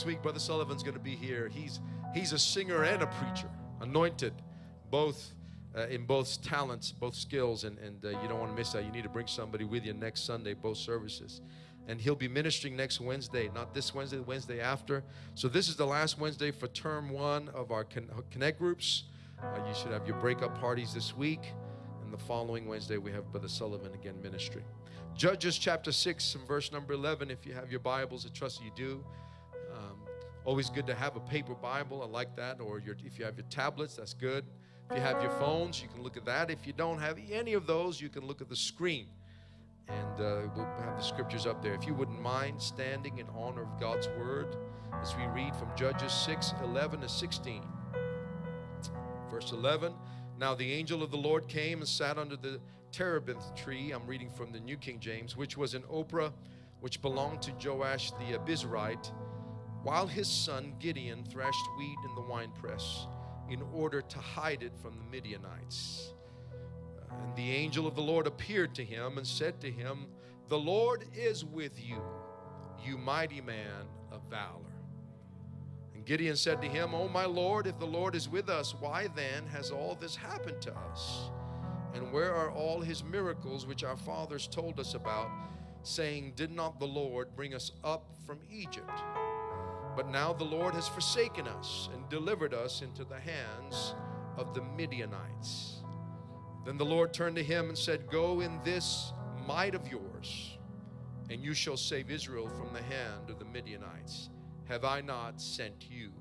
[0.00, 1.50] Next week, Brother Sullivan's going to be here.
[1.52, 1.78] He's
[2.14, 3.50] he's a singer and a preacher,
[3.82, 4.32] anointed,
[4.90, 5.34] both
[5.76, 8.86] uh, in both talents, both skills, and and uh, you don't want to miss that.
[8.86, 11.42] You need to bring somebody with you next Sunday, both services,
[11.86, 15.04] and he'll be ministering next Wednesday, not this Wednesday, the Wednesday after.
[15.34, 19.02] So this is the last Wednesday for term one of our connect groups.
[19.42, 21.52] Uh, you should have your breakup parties this week,
[22.02, 24.64] and the following Wednesday we have Brother Sullivan again ministering.
[25.14, 27.30] Judges chapter six and verse number eleven.
[27.30, 29.04] If you have your Bibles, I trust you do.
[30.44, 32.02] Always good to have a paper Bible.
[32.02, 32.60] I like that.
[32.60, 34.44] Or your, if you have your tablets, that's good.
[34.90, 36.50] If you have your phones, you can look at that.
[36.50, 39.06] If you don't have any of those, you can look at the screen.
[39.88, 41.74] And uh, we'll have the scriptures up there.
[41.74, 44.56] If you wouldn't mind standing in honor of God's word
[45.00, 47.62] as we read from Judges 6 11 to 16.
[49.30, 49.92] Verse 11
[50.38, 52.60] Now the angel of the Lord came and sat under the
[52.92, 53.92] terebinth tree.
[53.92, 56.32] I'm reading from the New King James, which was in Ophrah,
[56.80, 59.10] which belonged to Joash the Abiezrite
[59.82, 63.06] while his son Gideon threshed wheat in the winepress
[63.48, 66.12] in order to hide it from the Midianites.
[66.52, 70.06] Uh, and the angel of the Lord appeared to him and said to him,
[70.48, 72.02] The Lord is with you,
[72.84, 74.70] you mighty man of valor.
[75.94, 79.08] And Gideon said to him, O my Lord, if the Lord is with us, why
[79.16, 81.30] then has all this happened to us?
[81.94, 85.28] And where are all his miracles which our fathers told us about,
[85.82, 88.90] saying, Did not the Lord bring us up from Egypt?
[89.96, 93.94] But now the Lord has forsaken us and delivered us into the hands
[94.36, 95.82] of the Midianites.
[96.64, 99.12] Then the Lord turned to him and said, Go in this
[99.46, 100.58] might of yours,
[101.30, 104.30] and you shall save Israel from the hand of the Midianites.
[104.68, 106.12] Have I not sent you?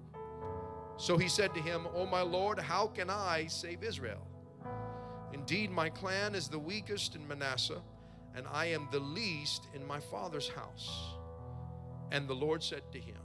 [0.98, 4.26] So he said to him, O my Lord, how can I save Israel?
[5.34, 7.82] Indeed, my clan is the weakest in Manasseh,
[8.36, 11.14] and I am the least in my father's house.
[12.12, 13.18] And the Lord said to him,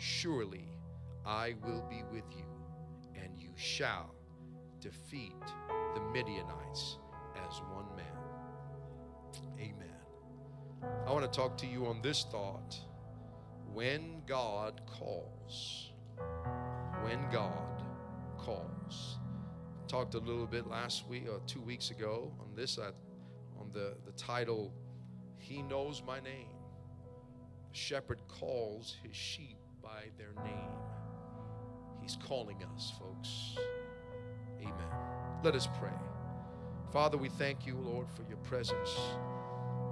[0.00, 0.64] Surely
[1.26, 2.46] I will be with you,
[3.14, 4.14] and you shall
[4.80, 5.34] defeat
[5.94, 6.96] the Midianites
[7.46, 8.06] as one man.
[9.58, 9.94] Amen.
[11.06, 12.78] I want to talk to you on this thought
[13.74, 15.92] when God calls.
[17.02, 17.82] When God
[18.38, 19.18] calls.
[19.86, 22.92] Talked a little bit last week or two weeks ago on this uh,
[23.58, 24.72] on the, the title
[25.36, 26.56] He Knows My Name.
[27.70, 29.59] The shepherd calls his sheep
[29.90, 30.70] by their name.
[32.00, 33.56] He's calling us, folks.
[34.60, 34.74] Amen.
[35.42, 35.90] Let us pray.
[36.92, 38.94] Father, we thank you, Lord, for your presence,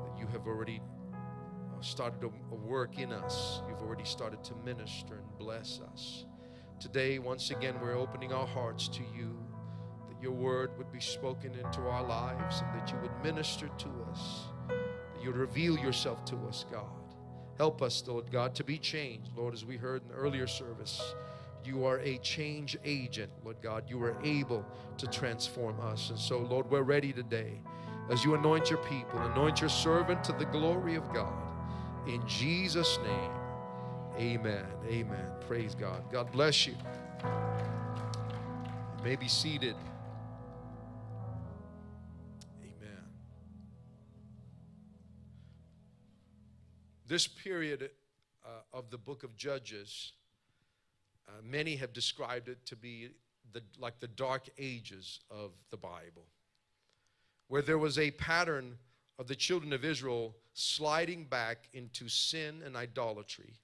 [0.04, 0.80] that you have already
[1.14, 3.62] uh, started a work in us.
[3.68, 6.26] You've already started to minister and bless us.
[6.80, 9.36] Today, once again, we're opening our hearts to you,
[10.08, 13.88] that your word would be spoken into our lives and that you would minister to
[14.10, 17.07] us, that you'd reveal yourself to us, God.
[17.58, 19.30] Help us, Lord God, to be changed.
[19.36, 21.14] Lord, as we heard in the earlier service,
[21.64, 23.84] you are a change agent, Lord God.
[23.88, 24.64] You are able
[24.96, 26.10] to transform us.
[26.10, 27.60] And so, Lord, we're ready today
[28.10, 31.34] as you anoint your people, anoint your servant to the glory of God.
[32.06, 33.30] In Jesus' name,
[34.18, 34.64] amen.
[34.88, 35.32] Amen.
[35.46, 36.02] Praise God.
[36.10, 36.74] God bless you.
[37.22, 39.74] You may be seated.
[47.08, 47.88] This period
[48.44, 50.12] uh, of the book of Judges,
[51.26, 53.08] uh, many have described it to be
[53.54, 56.26] the, like the dark ages of the Bible,
[57.48, 58.76] where there was a pattern
[59.18, 63.54] of the children of Israel sliding back into sin and idolatry,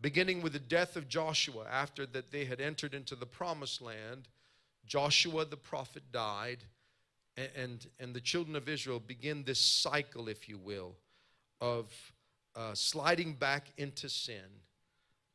[0.00, 4.26] beginning with the death of Joshua after that they had entered into the promised land.
[4.86, 6.64] Joshua the prophet died,
[7.36, 10.96] and, and, and the children of Israel begin this cycle, if you will,
[11.60, 11.92] of
[12.56, 14.62] uh, sliding back into sin.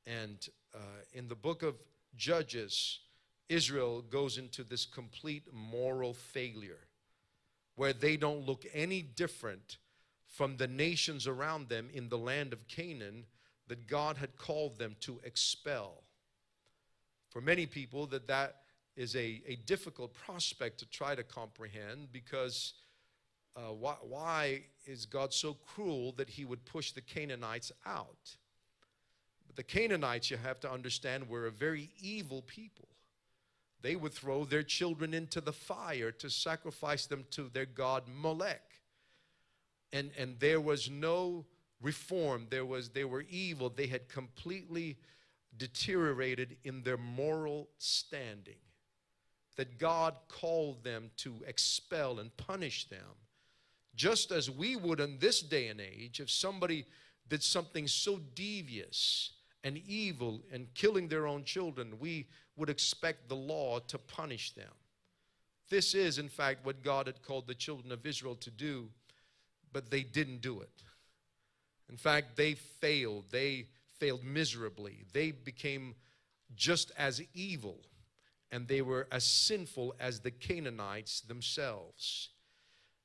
[0.05, 0.79] And uh,
[1.13, 1.75] in the book of
[2.15, 2.99] Judges,
[3.47, 6.87] Israel goes into this complete moral failure
[7.75, 9.77] where they don't look any different
[10.27, 13.25] from the nations around them in the land of Canaan
[13.67, 16.03] that God had called them to expel.
[17.29, 18.57] For many people, that that
[18.95, 22.73] is a, a difficult prospect to try to comprehend because
[23.55, 28.35] uh, why, why is God so cruel that he would push the Canaanites out?
[29.47, 32.87] But the Canaanites, you have to understand, were a very evil people.
[33.81, 38.61] They would throw their children into the fire to sacrifice them to their god Molech.
[39.91, 41.45] And, and there was no
[41.81, 42.47] reform.
[42.49, 43.69] There was, they were evil.
[43.69, 44.97] They had completely
[45.57, 48.59] deteriorated in their moral standing.
[49.57, 53.17] That God called them to expel and punish them.
[53.95, 56.85] Just as we would in this day and age, if somebody
[57.27, 59.31] did something so devious
[59.63, 64.73] and evil and killing their own children, we would expect the law to punish them.
[65.69, 68.89] This is, in fact, what God had called the children of Israel to do,
[69.71, 70.83] but they didn't do it.
[71.89, 73.25] In fact, they failed.
[73.29, 73.67] They
[73.99, 75.03] failed miserably.
[75.13, 75.95] They became
[76.55, 77.77] just as evil
[78.51, 82.29] and they were as sinful as the Canaanites themselves.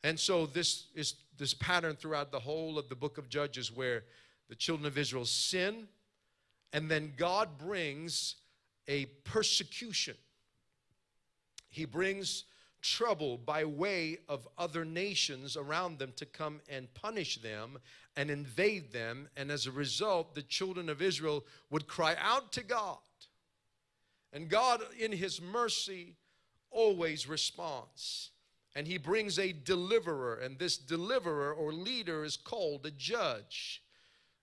[0.07, 4.05] And so this is this pattern throughout the whole of the book of Judges where
[4.49, 5.89] the children of Israel sin
[6.73, 8.37] and then God brings
[8.87, 10.15] a persecution.
[11.69, 12.45] He brings
[12.81, 17.77] trouble by way of other nations around them to come and punish them
[18.17, 19.29] and invade them.
[19.37, 22.99] And as a result, the children of Israel would cry out to God.
[24.33, 26.15] And God, in His mercy,
[26.71, 28.31] always responds.
[28.77, 33.83] And He brings a deliverer, and this deliverer or leader is called a judge.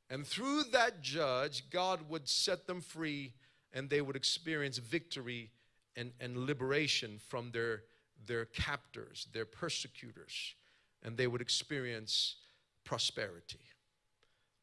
[0.09, 3.33] And through that judge, God would set them free
[3.73, 5.51] and they would experience victory
[5.95, 7.83] and, and liberation from their,
[8.25, 10.55] their captors, their persecutors,
[11.03, 12.37] and they would experience
[12.83, 13.59] prosperity.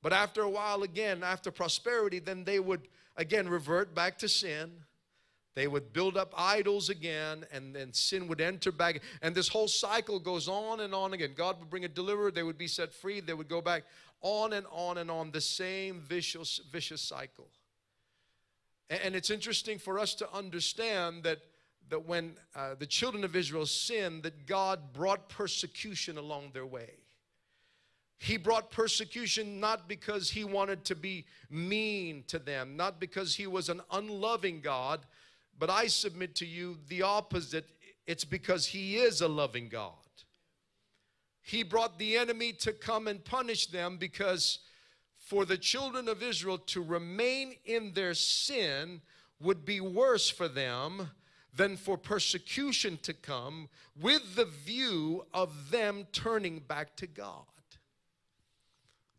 [0.02, 4.73] But after a while, again, after prosperity, then they would again revert back to sin.
[5.61, 9.03] They would build up idols again, and then sin would enter back.
[9.21, 11.33] And this whole cycle goes on and on again.
[11.37, 13.83] God would bring a deliverer, they would be set free, they would go back
[14.23, 17.47] on and on and on, the same vicious, vicious cycle.
[18.89, 21.41] And it's interesting for us to understand that,
[21.91, 26.93] that when uh, the children of Israel sinned, that God brought persecution along their way.
[28.17, 33.47] He brought persecution not because he wanted to be mean to them, not because he
[33.47, 35.01] was an unloving God,
[35.61, 37.69] but I submit to you the opposite.
[38.07, 39.93] It's because he is a loving God.
[41.43, 44.61] He brought the enemy to come and punish them because
[45.19, 49.03] for the children of Israel to remain in their sin
[49.39, 51.11] would be worse for them
[51.55, 53.69] than for persecution to come
[54.01, 57.45] with the view of them turning back to God.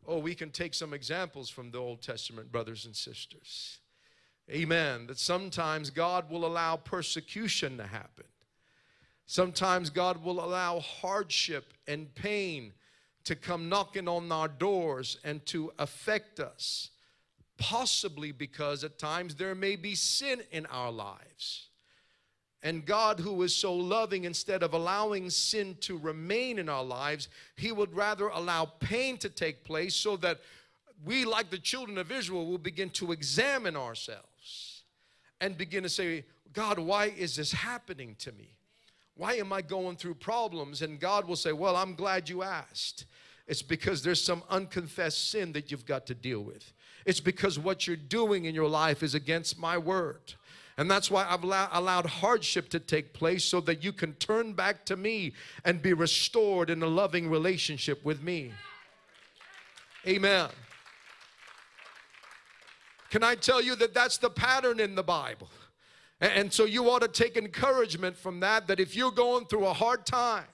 [0.08, 3.80] Oh, we can take some examples from the Old Testament, brothers and sisters.
[4.52, 5.08] Amen.
[5.08, 8.26] That sometimes God will allow persecution to happen.
[9.26, 12.74] Sometimes God will allow hardship and pain
[13.24, 16.90] to come knocking on our doors and to affect us.
[17.58, 21.68] Possibly because at times there may be sin in our lives.
[22.64, 27.30] And God, who is so loving, instead of allowing sin to remain in our lives,
[27.56, 30.42] He would rather allow pain to take place so that
[31.06, 34.31] we, like the children of Israel, will begin to examine ourselves
[35.42, 36.24] and begin to say,
[36.54, 38.56] God, why is this happening to me?
[39.16, 40.82] Why am I going through problems?
[40.82, 43.06] And God will say, Well, I'm glad you asked.
[43.48, 46.72] It's because there's some unconfessed sin that you've got to deal with.
[47.06, 50.36] It's because what you're doing in your life is against my word.
[50.78, 54.86] And that's why I've allowed hardship to take place so that you can turn back
[54.86, 55.34] to me
[55.66, 58.54] and be restored in a loving relationship with me.
[60.08, 60.50] Amen.
[63.12, 65.50] Can I tell you that that's the pattern in the Bible?
[66.22, 69.74] And so you ought to take encouragement from that, that if you're going through a
[69.74, 70.46] hard time,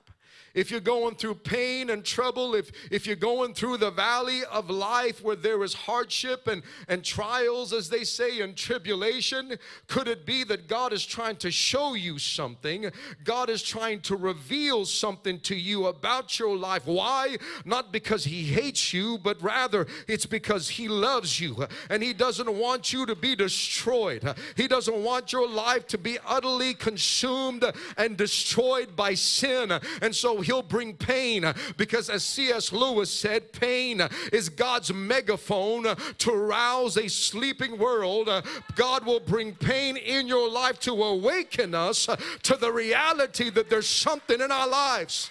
[0.57, 4.71] if you're going through pain and trouble, if, if you're going through the valley of
[4.71, 10.25] life where there is hardship and, and trials, as they say, and tribulation, could it
[10.25, 12.89] be that God is trying to show you something?
[13.23, 16.87] God is trying to reveal something to you about your life.
[16.87, 17.37] Why?
[17.63, 22.51] Not because He hates you, but rather it's because He loves you and He doesn't
[22.51, 24.35] want you to be destroyed.
[24.55, 27.63] He doesn't want your life to be utterly consumed
[27.95, 29.71] and destroyed by sin.
[30.01, 31.45] And so he'll bring pain
[31.77, 32.73] because, as C.S.
[32.73, 34.01] Lewis said, pain
[34.33, 35.83] is God's megaphone
[36.17, 38.29] to rouse a sleeping world.
[38.75, 42.07] God will bring pain in your life to awaken us
[42.43, 45.29] to the reality that there's something in our lives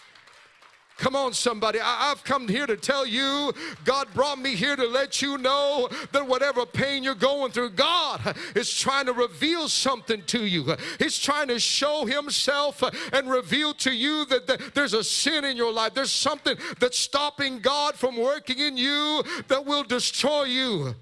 [0.99, 1.79] Come on, somebody.
[1.79, 3.53] I, have come here to tell you,
[3.85, 8.35] God brought me here to let you know that whatever pain you're going through, God
[8.55, 10.75] is trying to reveal something to you.
[10.99, 15.55] He's trying to show Himself and reveal to you that, that there's a sin in
[15.55, 15.93] your life.
[15.93, 20.95] There's something that's stopping God from working in you that will destroy you.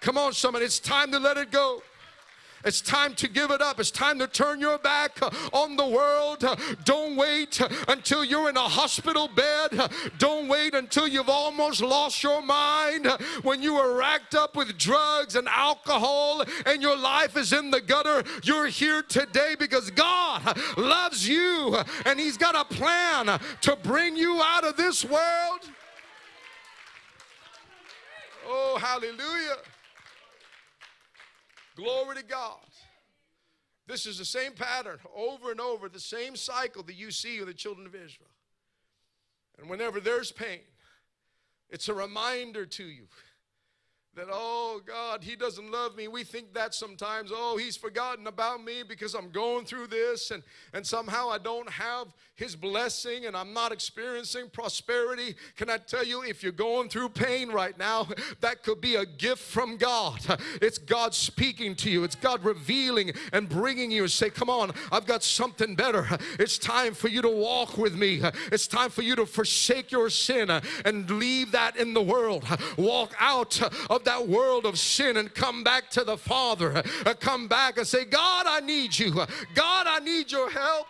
[0.00, 0.64] Come on, somebody.
[0.64, 1.82] It's time to let it go.
[2.64, 3.78] It's time to give it up.
[3.78, 5.18] It's time to turn your back
[5.52, 6.44] on the world.
[6.84, 9.90] Don't wait until you're in a hospital bed.
[10.18, 13.06] Don't wait until you've almost lost your mind.
[13.42, 17.80] When you are racked up with drugs and alcohol and your life is in the
[17.80, 24.16] gutter, you're here today because God loves you and He's got a plan to bring
[24.16, 25.60] you out of this world.
[28.46, 29.58] Oh, hallelujah.
[31.78, 32.58] Glory to God.
[33.86, 37.46] This is the same pattern over and over, the same cycle that you see with
[37.46, 38.28] the children of Israel.
[39.60, 40.58] And whenever there's pain,
[41.70, 43.04] it's a reminder to you
[44.18, 46.08] that, oh God, He doesn't love me.
[46.08, 50.42] We think that sometimes, oh, He's forgotten about me because I'm going through this and,
[50.72, 55.36] and somehow I don't have His blessing and I'm not experiencing prosperity.
[55.56, 58.08] Can I tell you, if you're going through pain right now,
[58.40, 60.18] that could be a gift from God.
[60.60, 65.06] It's God speaking to you, it's God revealing and bringing you say, Come on, I've
[65.06, 66.08] got something better.
[66.40, 68.20] It's time for you to walk with me.
[68.50, 70.50] It's time for you to forsake your sin
[70.84, 72.44] and leave that in the world.
[72.76, 76.82] Walk out of that world of sin and come back to the Father.
[77.04, 79.12] Uh, come back and say, God, I need you.
[79.54, 80.86] God, I need your help.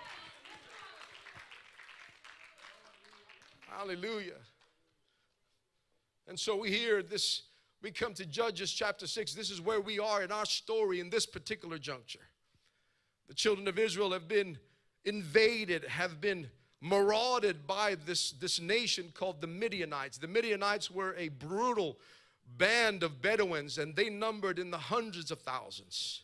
[3.69, 4.39] Hallelujah.
[6.29, 7.43] And so we hear this,
[7.83, 9.35] we come to Judges chapter 6.
[9.35, 12.21] This is where we are in our story in this particular juncture.
[13.27, 14.59] The children of Israel have been
[15.05, 20.19] invaded, have been marauded by this, this nation called the Midianites.
[20.19, 21.99] The Midianites were a brutal
[22.57, 26.23] band of Bedouins, and they numbered in the hundreds of thousands.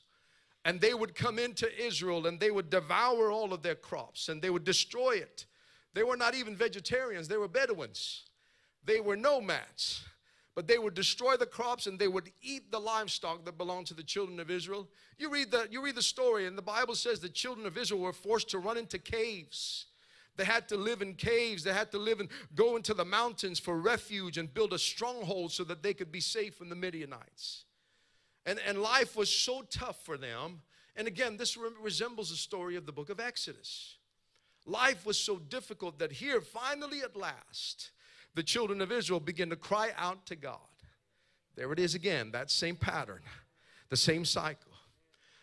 [0.65, 4.41] And they would come into Israel and they would devour all of their crops and
[4.41, 5.45] they would destroy it.
[5.93, 8.23] They were not even vegetarians, they were Bedouins.
[8.87, 10.05] They were nomads,
[10.55, 13.95] but they would destroy the crops and they would eat the livestock that belonged to
[13.95, 14.89] the children of Israel.
[15.19, 18.01] You read the, you read the story, and the Bible says the children of Israel
[18.01, 19.87] were forced to run into caves
[20.37, 21.63] they had to live in caves.
[21.63, 25.53] They had to live and go into the mountains for refuge and build a stronghold
[25.53, 27.65] so that they could be safe from the Midianites.
[28.47, 30.63] And, and life was so tough for them.
[30.97, 33.97] And again, this re- resembles the story of the book of Exodus.
[34.67, 37.91] Life was so difficult that here, finally at last,
[38.35, 40.59] the children of Israel begin to cry out to God.
[41.55, 43.21] There it is again, that same pattern,
[43.89, 44.73] the same cycle.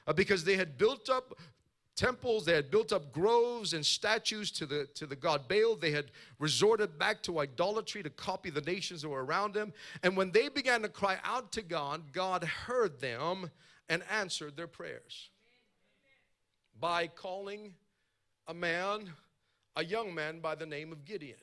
[0.08, 1.38] Uh, because they had built up
[1.96, 5.76] temples they had built up groves and statues to the to the god baal.
[5.76, 9.74] They had resorted back to idolatry to copy the nations that were around them.
[10.04, 13.52] And when they began to cry out to god god heard them
[13.90, 15.30] and answered their prayers.
[16.80, 17.76] By calling
[18.48, 19.12] a man
[19.76, 21.38] a young man by the name of gideon.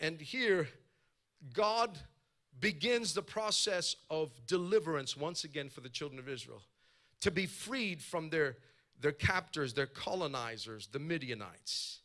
[0.00, 0.68] And here
[1.54, 1.98] god
[2.60, 6.62] begins the process of deliverance once again for the children of israel.
[7.22, 8.56] To be freed from their
[9.00, 12.00] their captors, their colonizers, the Midianites.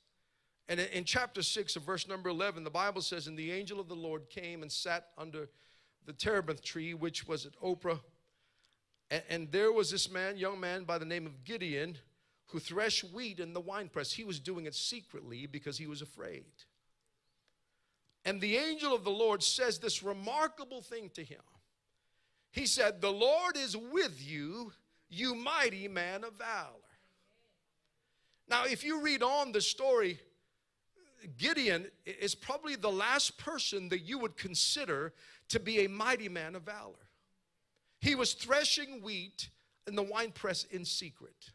[0.67, 3.87] And in, chapter 6 of verse number 11, the Bible says, And the angel of
[3.87, 5.49] the Lord came and sat under
[6.05, 7.99] the terebinth tree, which was at Ophrah.
[9.11, 11.97] And, and there was this man, young man by the name of Gideon,
[12.47, 14.11] who threshed wheat in the winepress.
[14.11, 16.45] He was doing it secretly because he was afraid.
[18.23, 21.41] And the angel of the Lord says this remarkable thing to him.
[22.51, 24.71] He said, The Lord is with you,
[25.09, 26.84] you mighty man of valor.
[28.47, 30.19] Now, if you read on the story,
[31.37, 35.13] Gideon is probably the last person that you would consider
[35.49, 36.93] to be a mighty man of valor.
[37.99, 39.49] He was threshing wheat
[39.87, 41.51] in the winepress in secret.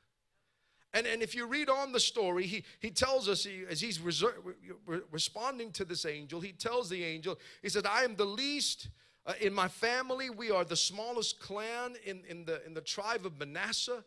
[0.92, 4.00] And, and if you read on the story, he, he tells us, he, as he's
[4.00, 8.88] re- responding to this angel, he tells the angel, he said, I am the least
[9.25, 10.30] uh, in my family.
[10.30, 14.02] We are the smallest clan in, in, the, in the tribe of Manasseh.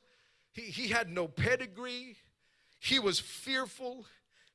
[0.51, 2.17] He, he had no pedigree.
[2.83, 4.05] He was fearful.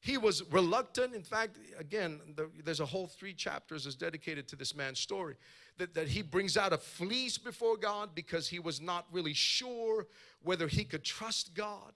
[0.01, 1.15] He was reluctant.
[1.15, 5.37] In fact, again, the, there's a whole three chapters is dedicated to this man's story.
[5.79, 10.07] That, that he brings out a fleece before God because he was not really sure
[10.43, 11.95] whether he could trust God.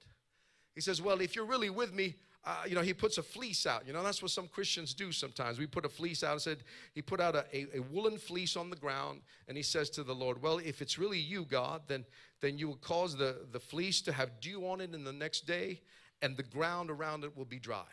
[0.75, 3.67] He says, Well, if you're really with me, uh, you know, he puts a fleece
[3.67, 3.87] out.
[3.87, 5.59] You know, that's what some Christians do sometimes.
[5.59, 8.57] We put a fleece out and said, he put out a, a, a, woolen fleece
[8.57, 11.83] on the ground and he says to the Lord, well, if it's really you, God,
[11.87, 12.05] then,
[12.41, 15.47] then you will cause the, the fleece to have dew on it in the next
[15.47, 15.83] day
[16.23, 17.85] and the ground around it will be dry.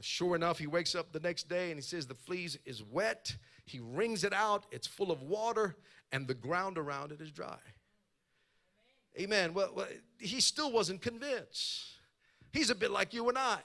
[0.00, 3.36] Sure enough, he wakes up the next day and he says the fleece is wet.
[3.66, 5.76] He wrings it out, it's full of water,
[6.10, 7.58] and the ground around it is dry.
[9.20, 9.52] Amen.
[9.52, 9.86] Well, well,
[10.18, 11.84] he still wasn't convinced.
[12.52, 13.58] He's a bit like you and I.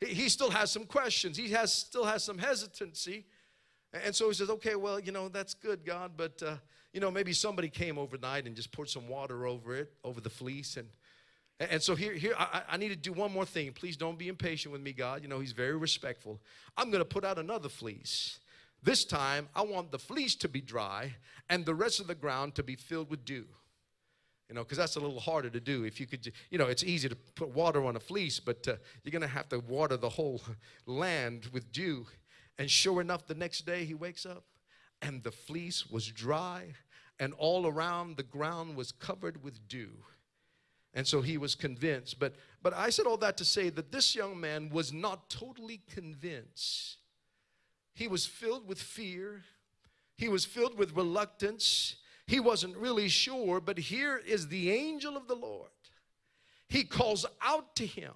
[0.00, 1.36] He, he still has some questions.
[1.36, 3.26] He has still has some hesitancy.
[3.92, 6.56] And so he says, okay, well, you know, that's good, God, but, uh,
[6.92, 10.30] you know, maybe somebody came overnight and just poured some water over it, over the
[10.30, 10.76] fleece.
[10.76, 10.88] And,
[11.68, 13.72] and so here, here I, I need to do one more thing.
[13.72, 15.22] Please don't be impatient with me, God.
[15.22, 16.40] You know, he's very respectful.
[16.76, 18.38] I'm going to put out another fleece.
[18.82, 21.14] This time, I want the fleece to be dry
[21.50, 23.44] and the rest of the ground to be filled with dew.
[24.48, 25.84] You know, because that's a little harder to do.
[25.84, 28.76] If you could, you know, it's easy to put water on a fleece, but uh,
[29.04, 30.40] you're going to have to water the whole
[30.86, 32.06] land with dew.
[32.58, 34.44] And sure enough, the next day he wakes up
[35.02, 36.74] and the fleece was dry
[37.18, 39.90] and all around the ground was covered with dew.
[40.92, 42.18] And so he was convinced.
[42.18, 45.82] But, but I said all that to say that this young man was not totally
[45.92, 46.96] convinced.
[47.94, 49.42] He was filled with fear,
[50.16, 51.96] he was filled with reluctance.
[52.26, 55.70] He wasn't really sure, but here is the angel of the Lord.
[56.68, 58.12] He calls out to him.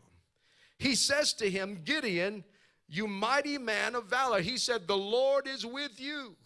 [0.79, 2.45] He says to him, Gideon,
[2.87, 4.41] you mighty man of valor.
[4.41, 6.37] He said, The Lord is with you,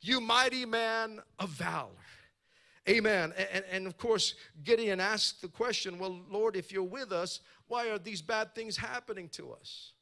[0.00, 1.90] you mighty man of valor.
[2.88, 3.32] Amen.
[3.52, 4.34] And, and, of course,
[4.64, 8.76] Gideon asked the question, Well, Lord, if you're with us, why are these bad things
[8.76, 9.92] happening to us?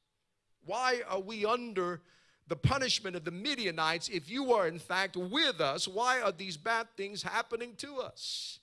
[0.64, 2.02] Why are we under
[2.46, 5.88] the punishment of the Midianites if you are, in fact, with us?
[5.88, 8.60] Why are these bad things happening to us?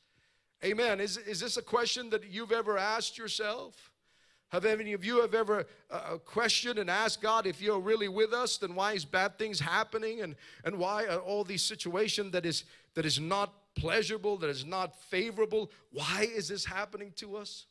[0.64, 1.00] Amen.
[1.00, 3.92] Is, is this a question that you've ever asked yourself?
[4.50, 8.08] Have any of you have ever uh, uh, questioned and asked God if you're really
[8.08, 12.32] with us, then why is bad things happening and, and why are all these situations
[12.32, 17.38] that is that is not pleasurable, that is not favorable, why is this happening to
[17.38, 17.66] us?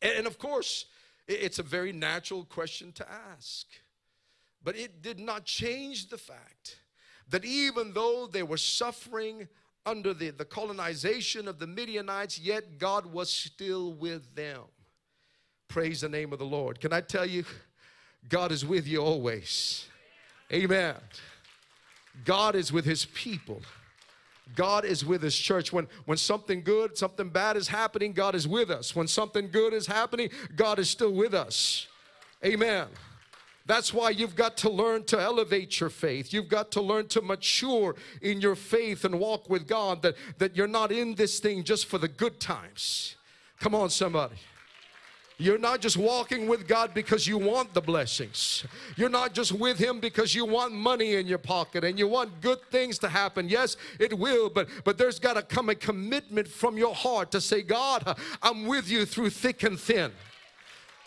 [0.00, 0.86] And, and of course,
[1.26, 3.66] it's a very natural question to ask.
[4.62, 6.76] But it did not change the fact
[7.28, 9.48] that even though they were suffering
[9.84, 14.60] under the, the colonization of the Midianites, yet God was still with them.
[15.68, 16.80] Praise the name of the Lord.
[16.80, 17.44] Can I tell you,
[18.28, 19.86] God is with you always.
[20.52, 20.94] Amen.
[22.24, 23.62] God is with his people.
[24.54, 25.72] God is with his church.
[25.72, 28.94] When, when something good, something bad is happening, God is with us.
[28.94, 31.86] When something good is happening, God is still with us.
[32.44, 32.88] Amen.
[33.64, 36.32] That's why you've got to learn to elevate your faith.
[36.32, 40.56] You've got to learn to mature in your faith and walk with God, that, that
[40.56, 43.16] you're not in this thing just for the good times.
[43.60, 44.34] Come on, somebody.
[45.42, 48.64] You're not just walking with God because you want the blessings.
[48.96, 52.40] You're not just with Him because you want money in your pocket and you want
[52.40, 53.48] good things to happen.
[53.48, 57.40] Yes, it will, but, but there's got to come a commitment from your heart to
[57.40, 60.12] say, God, I'm with you through thick and thin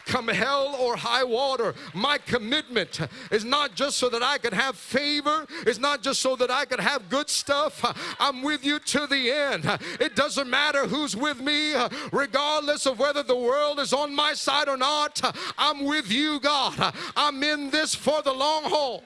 [0.06, 1.74] come hell or high water.
[1.94, 3.00] My commitment
[3.32, 6.66] is not just so that I can have favor, it's not just so that I
[6.66, 7.84] can have good stuff.
[8.20, 9.66] I'm with you to the end.
[10.00, 11.74] It doesn't matter who's with me,
[12.12, 15.22] regardless of whether the world is on my side or not.
[15.58, 16.94] I'm with you, God.
[17.16, 19.04] I'm in this for the long haul.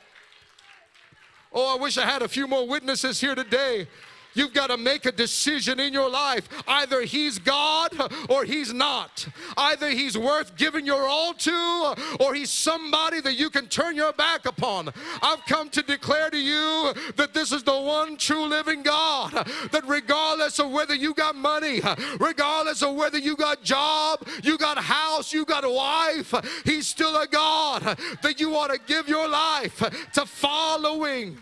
[1.51, 3.87] Oh, I wish I had a few more witnesses here today
[4.33, 6.47] You've got to make a decision in your life.
[6.67, 7.91] Either He's God
[8.29, 9.27] or He's not.
[9.57, 14.13] Either He's worth giving your all to or He's somebody that you can turn your
[14.13, 14.89] back upon.
[15.21, 19.31] I've come to declare to you that this is the one true living God.
[19.71, 21.81] That regardless of whether you got money,
[22.19, 26.33] regardless of whether you got job, you got a house, you got a wife,
[26.65, 29.77] He's still a God that you want to give your life
[30.13, 31.37] to following.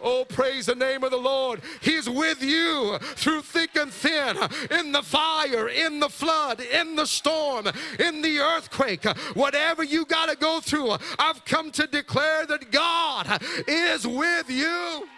[0.00, 1.62] Oh, praise the name of the Lord.
[1.80, 4.36] He's with you through thick and thin,
[4.70, 7.66] in the fire, in the flood, in the storm,
[7.98, 9.04] in the earthquake.
[9.34, 15.08] Whatever you got to go through, I've come to declare that God is with you.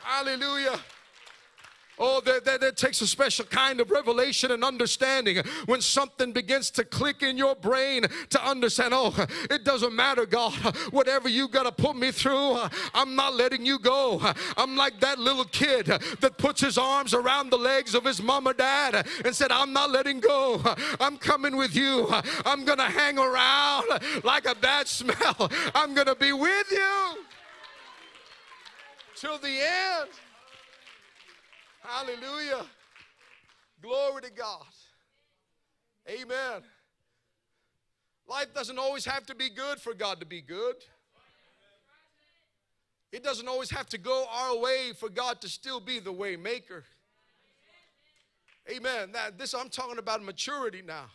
[0.00, 0.80] Hallelujah.
[1.98, 6.70] Oh, that, that, that, takes a special kind of revelation and understanding when something begins
[6.70, 9.14] to click in your brain to understand, oh,
[9.50, 10.54] it doesn't matter, God,
[10.90, 12.58] whatever you got to put me through,
[12.94, 14.20] I'm not letting you go.
[14.56, 18.48] I'm like that little kid that puts his arms around the legs of his mom
[18.48, 20.62] or dad and said, I'm not letting go.
[20.98, 22.08] I'm coming with you.
[22.46, 23.84] I'm going to hang around
[24.24, 25.50] like a bad smell.
[25.74, 27.18] I'm going to be with you
[29.14, 30.10] till the end.
[31.82, 32.64] Hallelujah.
[33.80, 34.64] Glory to God.
[36.08, 36.62] Amen.
[38.28, 40.76] Life doesn't always have to be good for God to be good.
[43.10, 46.36] It doesn't always have to go our way for God to still be the way
[46.36, 46.84] maker.
[48.70, 49.12] Amen.
[49.12, 51.06] That, this I'm talking about maturity now.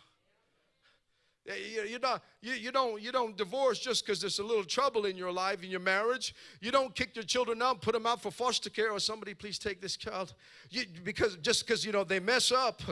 [1.88, 5.16] You're not, you, you, don't, you don't divorce just because there's a little trouble in
[5.16, 6.34] your life, in your marriage.
[6.60, 9.58] You don't kick your children out, put them out for foster care, or somebody please
[9.58, 10.34] take this child.
[10.70, 12.82] You, because just because you know they mess up,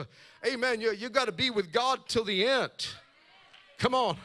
[0.45, 0.81] amen.
[0.81, 2.87] You, you got to be with God till the end.
[3.77, 4.17] Come on.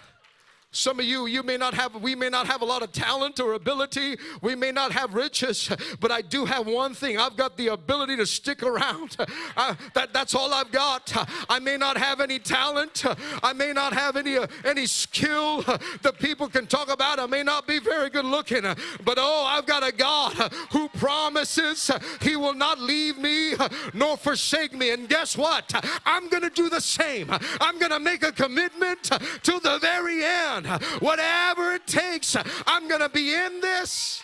[0.75, 3.39] Some of you, you may not have, we may not have a lot of talent
[3.41, 4.17] or ability.
[4.41, 7.19] We may not have riches, but I do have one thing.
[7.19, 9.17] I've got the ability to stick around.
[9.55, 11.13] Uh, that, that's all I've got.
[11.51, 13.05] I may not have any talent.
[13.43, 17.19] I may not have any, uh, any skill that people can talk about.
[17.19, 20.33] I may not be very good looking, but oh, I've got a God
[20.71, 21.91] who promises
[22.23, 23.55] he will not leave me
[23.93, 24.91] nor forsake me.
[24.91, 25.71] And guess what?
[26.07, 27.29] I'm going to do the same.
[27.61, 30.62] I'm going to make a commitment to the very end.
[31.01, 34.23] Whatever it takes, I'm going to be in this.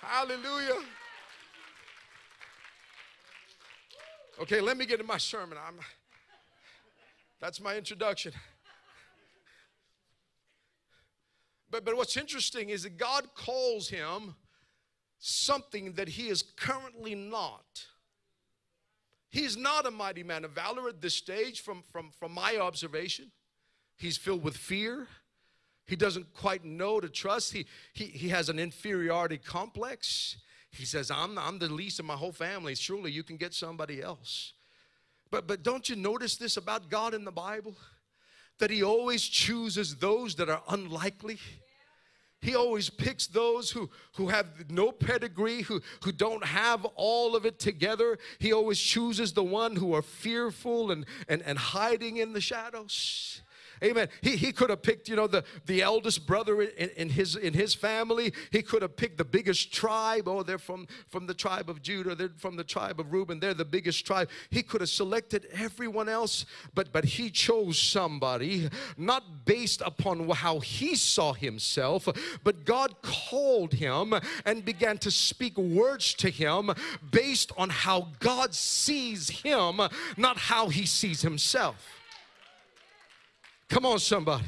[0.00, 0.80] Hallelujah.
[4.40, 5.56] Okay, let me get to my sermon.
[5.64, 5.78] I'm,
[7.40, 8.32] that's my introduction.
[11.70, 14.34] But, but what's interesting is that God calls him
[15.18, 17.86] something that he is currently not.
[19.30, 23.30] He's not a mighty man of valor at this stage, from, from, from my observation.
[23.96, 25.06] He's filled with fear.
[25.86, 27.52] He doesn't quite know to trust.
[27.52, 30.36] He, he, he has an inferiority complex.
[30.70, 32.74] He says, I'm, I'm the least of my whole family.
[32.74, 34.54] Surely you can get somebody else.
[35.30, 37.74] But, but don't you notice this about God in the Bible?
[38.58, 41.38] That He always chooses those that are unlikely.
[42.40, 47.46] He always picks those who, who have no pedigree, who, who don't have all of
[47.46, 48.18] it together.
[48.40, 53.42] He always chooses the one who are fearful and, and, and hiding in the shadows.
[53.82, 54.08] Amen.
[54.20, 57.52] He, he could have picked, you know, the, the eldest brother in, in, his, in
[57.52, 58.32] his family.
[58.50, 60.28] He could have picked the biggest tribe.
[60.28, 62.14] Oh, they're from, from the tribe of Judah.
[62.14, 63.40] They're from the tribe of Reuben.
[63.40, 64.28] They're the biggest tribe.
[64.50, 70.60] He could have selected everyone else, but, but he chose somebody not based upon how
[70.60, 72.08] he saw himself,
[72.44, 74.14] but God called him
[74.44, 76.70] and began to speak words to him
[77.10, 79.80] based on how God sees him,
[80.16, 82.01] not how he sees himself.
[83.72, 84.44] Come on, somebody.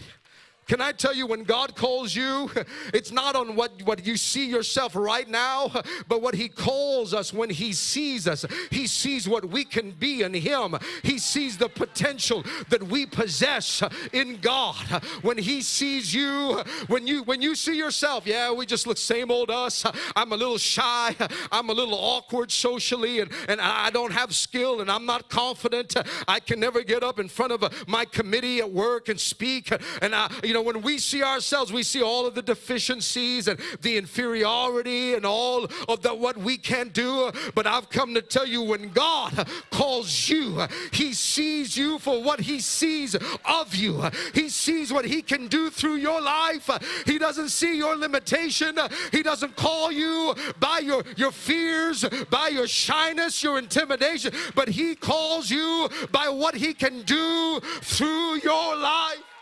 [0.66, 2.50] Can I tell you when God calls you,
[2.94, 5.70] it's not on what, what you see yourself right now,
[6.08, 8.44] but what He calls us when He sees us.
[8.70, 10.76] He sees what we can be in Him.
[11.02, 14.84] He sees the potential that we possess in God.
[15.22, 19.30] When He sees you, when you when you see yourself, yeah, we just look same
[19.30, 19.84] old us.
[20.16, 21.14] I'm a little shy,
[21.52, 25.96] I'm a little awkward socially, and, and I don't have skill and I'm not confident.
[26.26, 29.72] I can never get up in front of my committee at work and speak.
[30.00, 33.60] And I, you know, when we see ourselves, we see all of the deficiencies and
[33.82, 37.30] the inferiority and all of the what we can't do.
[37.54, 42.40] But I've come to tell you when God calls you, He sees you for what
[42.40, 43.14] He sees
[43.44, 44.02] of you.
[44.32, 46.70] He sees what He can do through your life.
[47.04, 48.78] He doesn't see your limitation.
[49.12, 54.94] He doesn't call you by your, your fears, by your shyness, your intimidation, but He
[54.94, 59.33] calls you by what He can do through your life.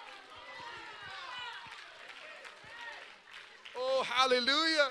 [3.85, 4.91] Oh, hallelujah.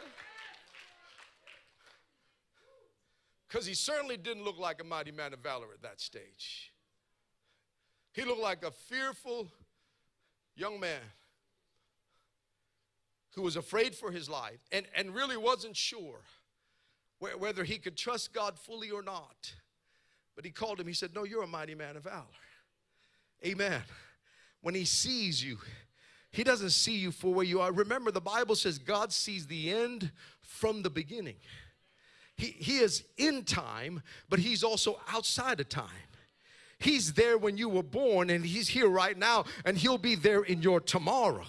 [3.47, 6.73] Because he certainly didn't look like a mighty man of valor at that stage.
[8.13, 9.47] He looked like a fearful
[10.55, 10.99] young man
[13.35, 16.19] who was afraid for his life and, and really wasn't sure
[17.37, 19.53] whether he could trust God fully or not.
[20.35, 22.25] But he called him, he said, No, you're a mighty man of valor.
[23.45, 23.81] Amen.
[24.61, 25.59] When he sees you,
[26.31, 27.71] he doesn't see you for where you are.
[27.71, 31.35] Remember, the Bible says God sees the end from the beginning.
[32.37, 35.89] He, he is in time, but He's also outside of time.
[36.79, 40.41] He's there when you were born, and He's here right now, and He'll be there
[40.41, 41.45] in your tomorrow.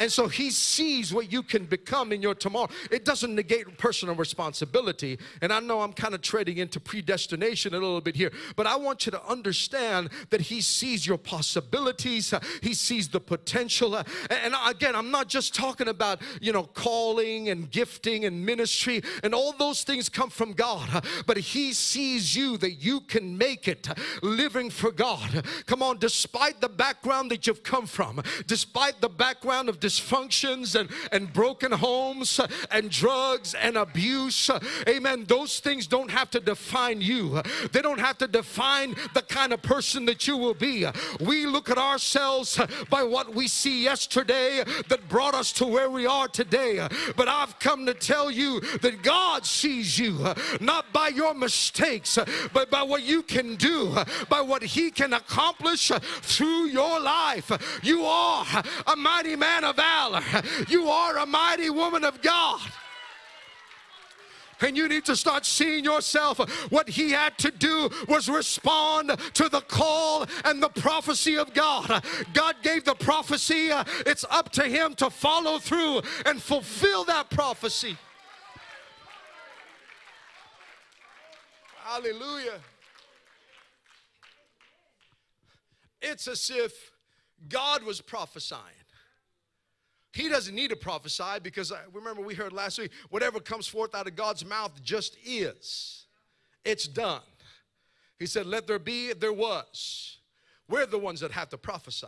[0.00, 2.68] And so he sees what you can become in your tomorrow.
[2.90, 5.18] It doesn't negate personal responsibility.
[5.42, 8.76] And I know I'm kind of treading into predestination a little bit here, but I
[8.76, 13.94] want you to understand that he sees your possibilities, he sees the potential.
[13.94, 19.34] And again, I'm not just talking about, you know, calling and gifting and ministry, and
[19.34, 23.86] all those things come from God, but he sees you that you can make it
[24.22, 25.44] living for God.
[25.66, 30.88] Come on, despite the background that you've come from, despite the background of dysfunctions and,
[31.12, 34.50] and broken homes and drugs and abuse.
[34.88, 35.24] Amen.
[35.26, 39.62] Those things don't have to define you, they don't have to define the kind of
[39.62, 40.86] person that you will be.
[41.20, 46.06] We look at ourselves by what we see yesterday that brought us to where we
[46.06, 46.86] are today.
[47.16, 52.18] But I've come to tell you that God sees you not by your mistakes,
[52.52, 53.96] but by what you can do,
[54.28, 55.90] by what He can accomplish
[56.22, 57.50] through your life.
[57.82, 58.46] You are
[58.86, 60.22] a mighty man of valor.
[60.68, 62.60] You are a mighty woman of God.
[64.62, 66.38] And you need to start seeing yourself.
[66.70, 72.04] What he had to do was respond to the call and the prophecy of God.
[72.34, 73.70] God gave the prophecy.
[74.06, 77.96] It's up to him to follow through and fulfill that prophecy.
[81.82, 82.60] Hallelujah.
[86.02, 86.92] It's as if
[87.48, 88.79] God was prophesying.
[90.12, 93.66] He doesn't need to prophesy because I, uh, remember we heard last week whatever comes
[93.66, 96.06] forth out of God's mouth just is.
[96.64, 97.22] It's done.
[98.18, 100.18] He said, Let there be, there was.
[100.68, 102.06] We're the ones that have to prophesy.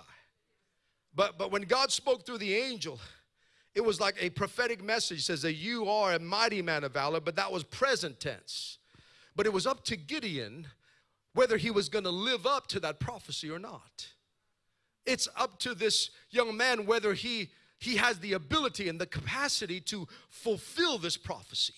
[1.15, 2.99] But, but when God spoke through the angel,
[3.75, 7.21] it was like a prophetic message says that you are a mighty man of valor,
[7.21, 8.79] but that was present tense.
[9.35, 10.69] But it was up to Gideon
[11.35, 14.09] whether he was going to live up to that prophecy or not.
[15.07, 17.51] It's up to this young man whether he
[17.83, 21.75] he has the ability and the capacity to fulfill this prophecy.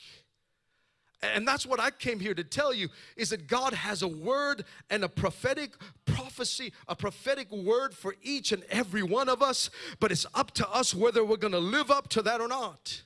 [1.22, 4.66] And that's what I came here to tell you is that God has a word
[4.90, 5.72] and a prophetic
[6.04, 10.68] prophecy, a prophetic word for each and every one of us, but it's up to
[10.68, 13.03] us whether we're going to live up to that or not.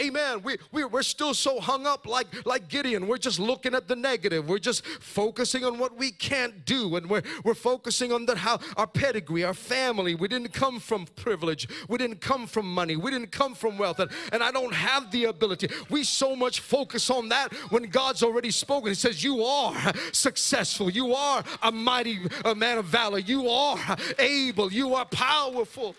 [0.00, 0.42] Amen.
[0.42, 3.06] We, we, we're still so hung up like, like Gideon.
[3.06, 4.48] We're just looking at the negative.
[4.48, 6.96] We're just focusing on what we can't do.
[6.96, 10.14] And we're, we're focusing on the, how our pedigree, our family.
[10.14, 11.68] We didn't come from privilege.
[11.88, 12.96] We didn't come from money.
[12.96, 14.00] We didn't come from wealth.
[14.00, 15.68] And, and I don't have the ability.
[15.90, 18.88] We so much focus on that when God's already spoken.
[18.88, 20.90] He says, You are successful.
[20.90, 23.18] You are a mighty a man of valor.
[23.18, 23.78] You are
[24.18, 24.72] able.
[24.72, 25.94] You are powerful.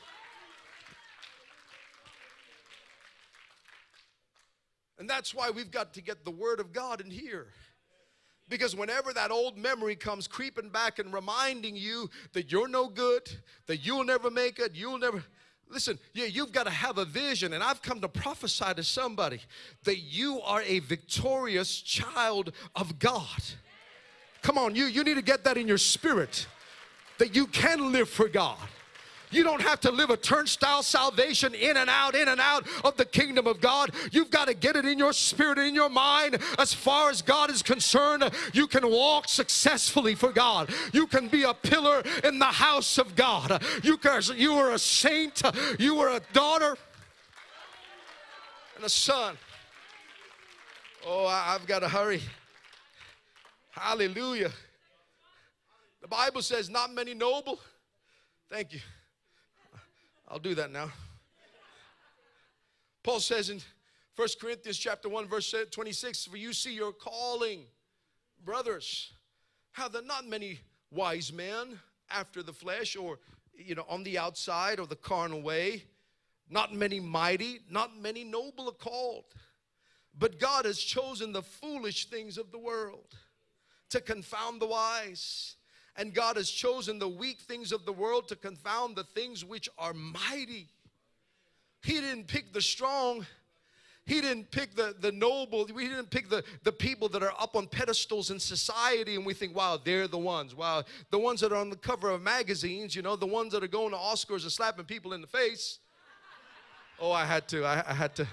[4.99, 7.47] And that's why we've got to get the Word of God in here.
[8.49, 13.29] Because whenever that old memory comes creeping back and reminding you that you're no good,
[13.67, 15.23] that you'll never make it, you'll never.
[15.69, 19.39] Listen, yeah, you've got to have a vision, and I've come to prophesy to somebody
[19.83, 23.43] that you are a victorious child of God.
[24.41, 26.47] Come on, you, you need to get that in your spirit
[27.19, 28.57] that you can live for God.
[29.31, 32.97] You don't have to live a turnstile salvation in and out, in and out of
[32.97, 33.91] the kingdom of God.
[34.11, 36.39] You've got to get it in your spirit, in your mind.
[36.57, 40.71] As far as God is concerned, you can walk successfully for God.
[40.93, 43.63] You can be a pillar in the house of God.
[43.83, 45.41] You, can, you are a saint,
[45.77, 46.77] you are a daughter
[48.75, 49.37] and a son.
[51.05, 52.21] Oh, I've got to hurry.
[53.71, 54.51] Hallelujah.
[56.01, 57.59] The Bible says, not many noble.
[58.49, 58.79] Thank you.
[60.29, 60.91] I'll do that now.
[63.01, 63.61] Paul says in
[64.15, 67.63] 1 Corinthians chapter 1 verse 26 for you see your calling
[68.45, 69.11] brothers.
[69.71, 70.59] How there not many
[70.91, 71.79] wise men
[72.11, 73.17] after the flesh or
[73.55, 75.83] you know on the outside or the carnal way
[76.49, 79.25] not many mighty not many noble are called.
[80.17, 83.15] But God has chosen the foolish things of the world
[83.89, 85.55] to confound the wise
[85.95, 89.69] and God has chosen the weak things of the world to confound the things which
[89.77, 90.67] are mighty.
[91.83, 93.25] He didn't pick the strong.
[94.05, 95.67] He didn't pick the, the noble.
[95.73, 99.35] We didn't pick the, the people that are up on pedestals in society and we
[99.35, 100.55] think, wow, they're the ones.
[100.55, 103.63] Wow, the ones that are on the cover of magazines, you know, the ones that
[103.63, 105.79] are going to Oscars and slapping people in the face.
[106.99, 107.63] Oh, I had to.
[107.63, 108.27] I, I had to.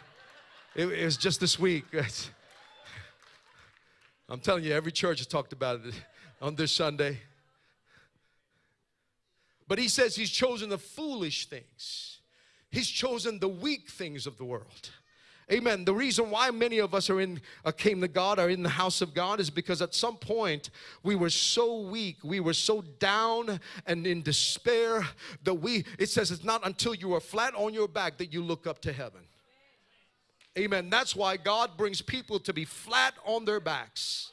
[0.74, 1.84] It, it was just this week.
[4.28, 5.94] I'm telling you, every church has talked about it
[6.40, 7.18] on this Sunday.
[9.68, 12.18] But he says he's chosen the foolish things,
[12.70, 14.90] he's chosen the weak things of the world.
[15.52, 15.84] Amen.
[15.84, 18.68] The reason why many of us are in uh, came to God are in the
[18.68, 20.70] house of God is because at some point
[21.04, 25.06] we were so weak, we were so down and in despair
[25.44, 28.42] that we it says it's not until you are flat on your back that you
[28.42, 29.20] look up to heaven.
[30.58, 30.90] Amen.
[30.90, 34.32] That's why God brings people to be flat on their backs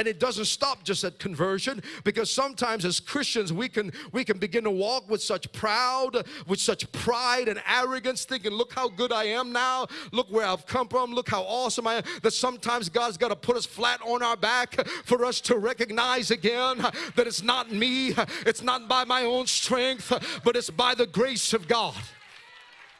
[0.00, 4.38] and it doesn't stop just at conversion because sometimes as christians we can we can
[4.38, 9.12] begin to walk with such proud with such pride and arrogance thinking look how good
[9.12, 9.86] i am now.
[10.10, 11.12] Look where i've come from.
[11.12, 12.02] Look how awesome i am.
[12.22, 16.30] That sometimes god's got to put us flat on our back for us to recognize
[16.30, 18.14] again that it's not me
[18.46, 21.94] it's not by my own strength but it's by the grace of god.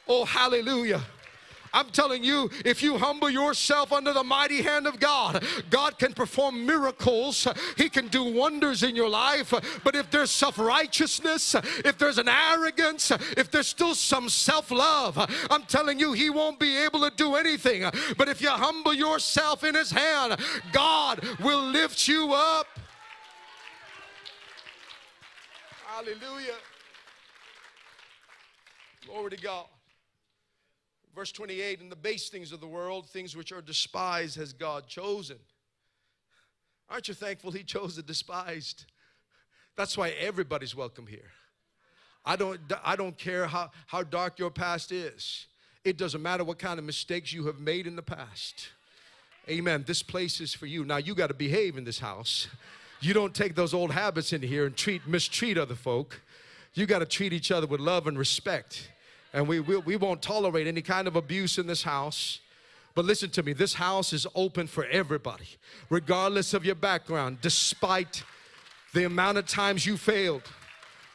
[0.06, 1.00] Oh hallelujah
[1.72, 6.12] I'm telling you, if you humble yourself under the mighty hand of God, God can
[6.12, 7.46] perform miracles.
[7.76, 9.52] He can do wonders in your life.
[9.85, 15.18] But if there's self righteousness, if there's an arrogance, if there's still some self love,
[15.50, 17.83] I'm telling you, He won't be able to do anything.
[18.16, 20.40] But if you humble yourself in His hand,
[20.72, 22.66] God will lift you up.
[25.87, 26.54] Hallelujah.
[29.06, 29.66] Glory to God.
[31.14, 34.87] Verse 28 And the base things of the world, things which are despised, has God
[34.87, 35.38] chosen.
[36.88, 38.85] Aren't you thankful He chose the despised?
[39.77, 41.31] That's why everybody's welcome here.
[42.25, 45.46] I don't, I don't care how, how dark your past is.
[45.85, 48.68] It doesn't matter what kind of mistakes you have made in the past.
[49.49, 49.85] Amen.
[49.87, 50.85] This place is for you.
[50.85, 52.49] Now you got to behave in this house.
[53.01, 56.20] You don't take those old habits in here and treat mistreat other folk.
[56.75, 58.90] You got to treat each other with love and respect.
[59.33, 62.40] And we, we, we won't tolerate any kind of abuse in this house.
[62.95, 65.49] But listen to me, this house is open for everybody,
[65.88, 68.25] regardless of your background, despite
[68.93, 70.43] the amount of times you failed.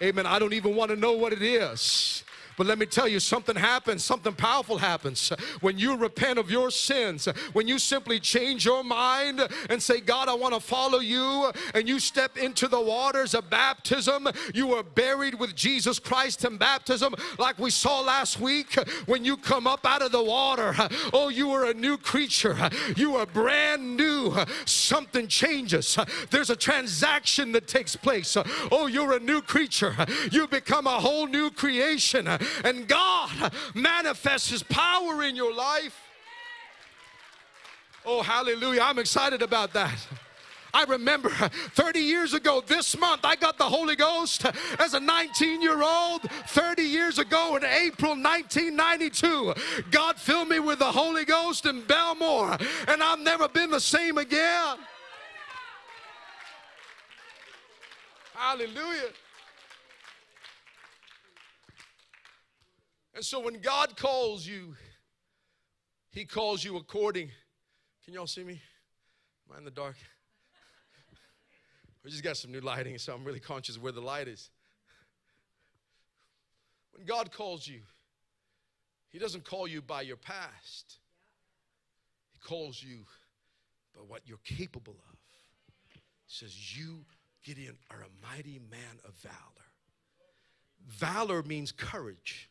[0.01, 0.25] Amen.
[0.25, 2.24] I don't even want to know what it is.
[2.57, 5.29] But let me tell you, something happens, something powerful happens
[5.61, 10.29] when you repent of your sins, when you simply change your mind and say, God,
[10.29, 14.27] I want to follow you, and you step into the waters of baptism.
[14.53, 18.75] You are buried with Jesus Christ in baptism, like we saw last week.
[19.05, 20.73] When you come up out of the water,
[21.13, 22.69] oh, you are a new creature.
[22.95, 24.33] You are brand new.
[24.65, 25.97] Something changes.
[26.29, 28.37] There's a transaction that takes place.
[28.71, 29.95] Oh, you're a new creature.
[30.31, 32.27] You become a whole new creation
[32.63, 35.99] and God manifests His power in your life.
[38.05, 38.81] Oh, hallelujah.
[38.81, 39.97] I'm excited about that.
[40.75, 44.45] I remember 30 years ago this month, I got the Holy Ghost
[44.77, 46.23] as a 19 year old.
[46.47, 49.53] 30 years ago in April 1992,
[49.89, 52.57] God filled me with the Holy Ghost in Belmore,
[52.89, 54.77] and I've never been the same again.
[58.33, 59.11] Hallelujah.
[63.15, 64.75] And so when God calls you,
[66.11, 67.31] He calls you according.
[68.03, 68.61] Can y'all see me?
[69.49, 69.95] Am I in the dark?
[72.03, 74.51] We just got some new lighting, so I'm really conscious of where the light is.
[76.91, 77.79] When God calls you,
[79.09, 80.99] He doesn't call you by your past,
[82.33, 83.05] He calls you
[83.95, 85.17] by what you're capable of.
[85.93, 87.05] He says, You,
[87.43, 89.33] Gideon, are a mighty man of valor.
[90.85, 92.49] Valor means courage.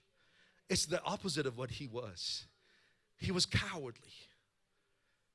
[0.75, 2.47] It's the opposite of what he was.
[3.19, 4.11] He was cowardly,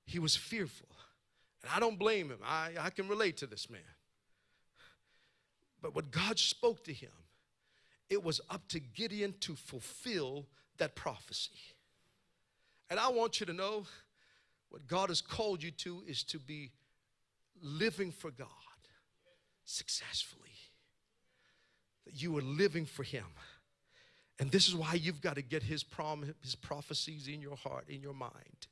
[0.05, 0.89] he was fearful.
[1.63, 3.79] And I don't blame him, I, I can relate to this man.
[5.81, 7.13] But when God spoke to him,
[8.09, 10.45] it was up to Gideon to fulfill
[10.77, 11.51] that prophecy.
[12.89, 13.85] And I want you to know
[14.67, 16.71] what God has called you to is to be
[17.61, 18.49] living for God
[19.63, 20.49] successfully.
[22.05, 23.23] That you are living for Him.
[24.39, 27.85] And this is why you've got to get his, prom- his prophecies in your heart,
[27.89, 28.67] in your mind.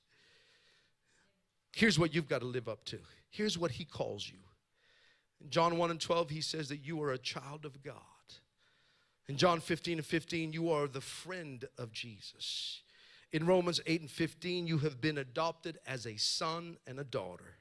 [1.76, 3.00] Here's what you've got to live up to.
[3.30, 4.40] Here's what he calls you.
[5.44, 7.94] In John 1 and 12, he says that you are a child of God.
[9.28, 12.82] In John 15 and 15, you are the friend of Jesus.
[13.34, 17.58] In Romans 8 and 15, you have been adopted as a son and a daughter.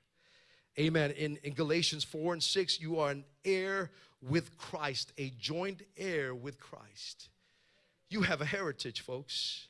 [0.78, 1.10] Amen.
[1.10, 3.90] In, in Galatians 4 and 6, you are an heir
[4.22, 7.28] with Christ, a joint heir with Christ.
[8.08, 9.66] You have a heritage, folks.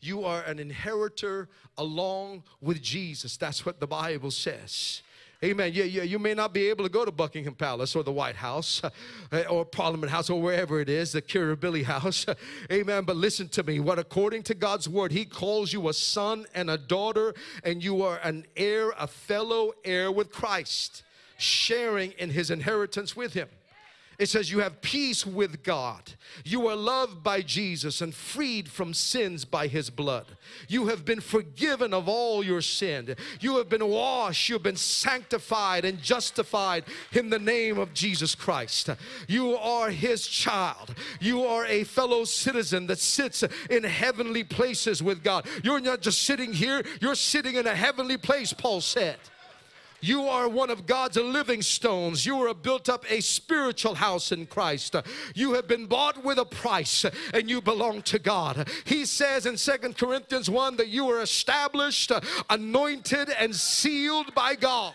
[0.00, 3.36] You are an inheritor along with Jesus.
[3.36, 5.02] That's what the Bible says.
[5.44, 5.72] Amen.
[5.74, 6.02] Yeah, yeah.
[6.02, 8.80] You may not be able to go to Buckingham Palace or the White House
[9.32, 12.24] eh, or Parliament House or wherever it is, the Kirribilli House.
[12.72, 13.04] Amen.
[13.04, 13.78] But listen to me.
[13.78, 18.02] What according to God's word, He calls you a son and a daughter, and you
[18.02, 21.02] are an heir, a fellow heir with Christ,
[21.36, 23.48] sharing in His inheritance with Him.
[24.18, 26.12] It says you have peace with God.
[26.44, 30.26] You are loved by Jesus and freed from sins by his blood.
[30.68, 33.14] You have been forgiven of all your sin.
[33.40, 38.90] You have been washed, you've been sanctified and justified in the name of Jesus Christ.
[39.28, 40.94] You are his child.
[41.20, 45.46] You are a fellow citizen that sits in heavenly places with God.
[45.62, 49.18] You're not just sitting here, you're sitting in a heavenly place, Paul said.
[50.06, 52.24] You are one of God's living stones.
[52.24, 54.94] You are built up a spiritual house in Christ.
[55.34, 58.68] You have been bought with a price and you belong to God.
[58.84, 62.12] He says in Second Corinthians 1 that you are established,
[62.48, 64.94] anointed, and sealed by God.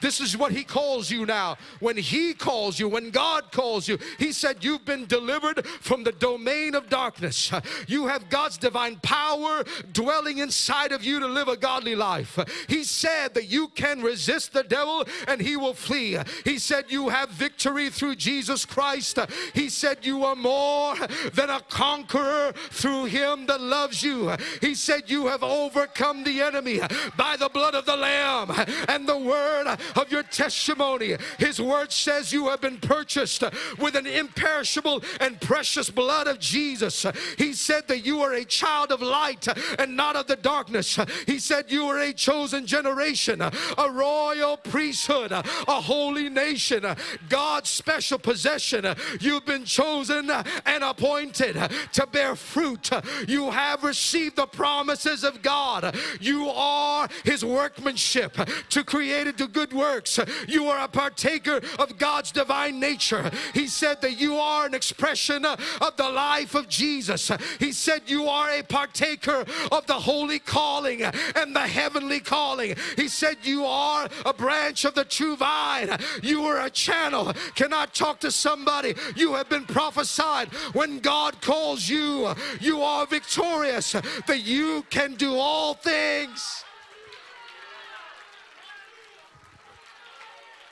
[0.00, 1.56] This is what He calls you now.
[1.80, 6.12] When He calls you, when God calls you, He said, You've been delivered from the
[6.12, 7.52] domain of darkness.
[7.86, 12.38] You have God's divine power dwelling inside of you to live a godly life.
[12.68, 16.18] He said that you can resist the devil and he will flee.
[16.44, 19.18] He said, You have victory through Jesus Christ.
[19.54, 20.94] He said, You are more
[21.34, 24.32] than a conqueror through Him that loves you.
[24.60, 26.80] He said, You have overcome the enemy
[27.16, 28.50] by the blood of the Lamb
[28.88, 31.16] and the word of your testimony.
[31.38, 33.44] His word says you have been purchased
[33.78, 37.06] with an imperishable and precious blood of Jesus.
[37.38, 39.46] He said that you are a child of light
[39.78, 40.98] and not of the darkness.
[41.26, 46.84] He said you are a chosen generation, a royal priesthood, a holy nation,
[47.28, 48.86] God's special possession.
[49.20, 50.30] You've been chosen
[50.66, 51.56] and appointed
[51.92, 52.90] to bear fruit.
[53.28, 55.96] You have received the promises of God.
[56.20, 58.36] You are His workmanship
[58.70, 60.20] to create to good works.
[60.46, 63.30] You are a partaker of God's divine nature.
[63.54, 67.30] He said that you are an expression of the life of Jesus.
[67.58, 72.76] He said you are a partaker of the holy calling and the heavenly calling.
[72.96, 75.90] He said you are a branch of the true vine.
[76.22, 77.32] You are a channel.
[77.54, 78.94] Can I talk to somebody?
[79.16, 80.48] You have been prophesied.
[80.74, 86.64] When God calls you, you are victorious, that you can do all things.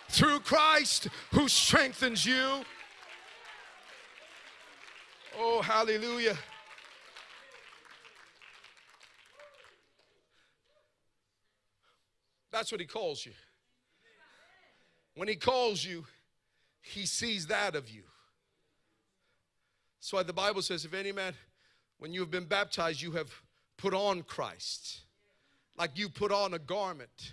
[0.09, 2.64] Through Christ who strengthens you.
[5.38, 6.36] Oh, hallelujah.
[12.50, 13.32] That's what he calls you.
[15.14, 16.06] When he calls you,
[16.80, 18.02] he sees that of you.
[20.00, 21.34] That's why the Bible says, if any man,
[21.98, 23.30] when you have been baptized, you have
[23.76, 25.00] put on Christ.
[25.76, 27.32] Like you put on a garment.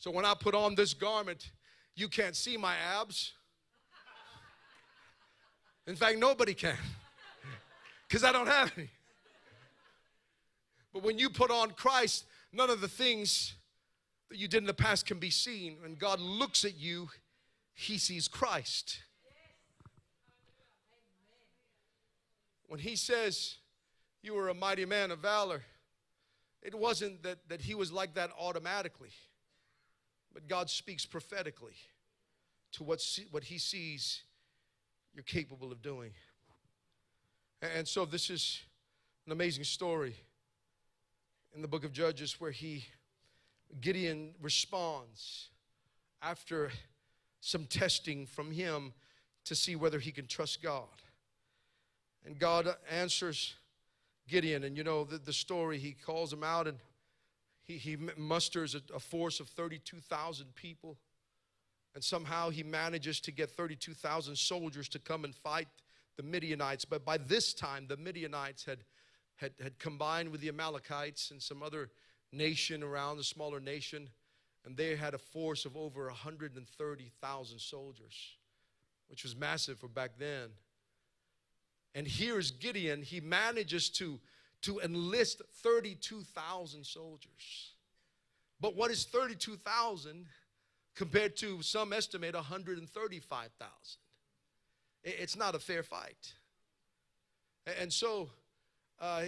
[0.00, 1.50] So when I put on this garment,
[1.94, 3.32] you can't see my abs.
[5.86, 6.76] In fact, nobody can.
[8.08, 8.88] Because I don't have any.
[10.94, 13.54] But when you put on Christ, none of the things
[14.30, 15.76] that you did in the past can be seen.
[15.82, 17.10] When God looks at you,
[17.74, 19.00] he sees Christ.
[22.68, 23.56] When he says,
[24.22, 25.62] You were a mighty man of valor,
[26.62, 29.10] it wasn't that, that he was like that automatically,
[30.32, 31.74] but God speaks prophetically
[32.72, 34.22] to what, see, what he sees
[35.14, 36.12] you're capable of doing.
[37.62, 38.60] And so, this is
[39.26, 40.14] an amazing story
[41.54, 42.86] in the book of Judges where he,
[43.80, 45.48] Gideon responds
[46.22, 46.70] after
[47.40, 48.92] some testing from him
[49.44, 50.86] to see whether he can trust God.
[52.24, 53.54] And God answers
[54.28, 56.78] Gideon, and you know the, the story, he calls him out and
[57.78, 60.98] he, he musters a, a force of 32,000 people.
[61.94, 65.68] And somehow he manages to get 32,000 soldiers to come and fight
[66.16, 66.84] the Midianites.
[66.84, 68.84] But by this time, the Midianites had,
[69.36, 71.90] had, had combined with the Amalekites and some other
[72.32, 74.10] nation around, a smaller nation
[74.64, 78.36] and they had a force of over 130,000 soldiers,
[79.08, 80.50] which was massive for back then.
[81.94, 84.20] And here's Gideon, he manages to,
[84.62, 87.74] to enlist 32,000 soldiers.
[88.60, 90.26] But what is 32,000
[90.94, 93.70] compared to some estimate 135,000?
[95.02, 96.34] It's not a fair fight.
[97.78, 98.28] And so,
[99.00, 99.22] uh,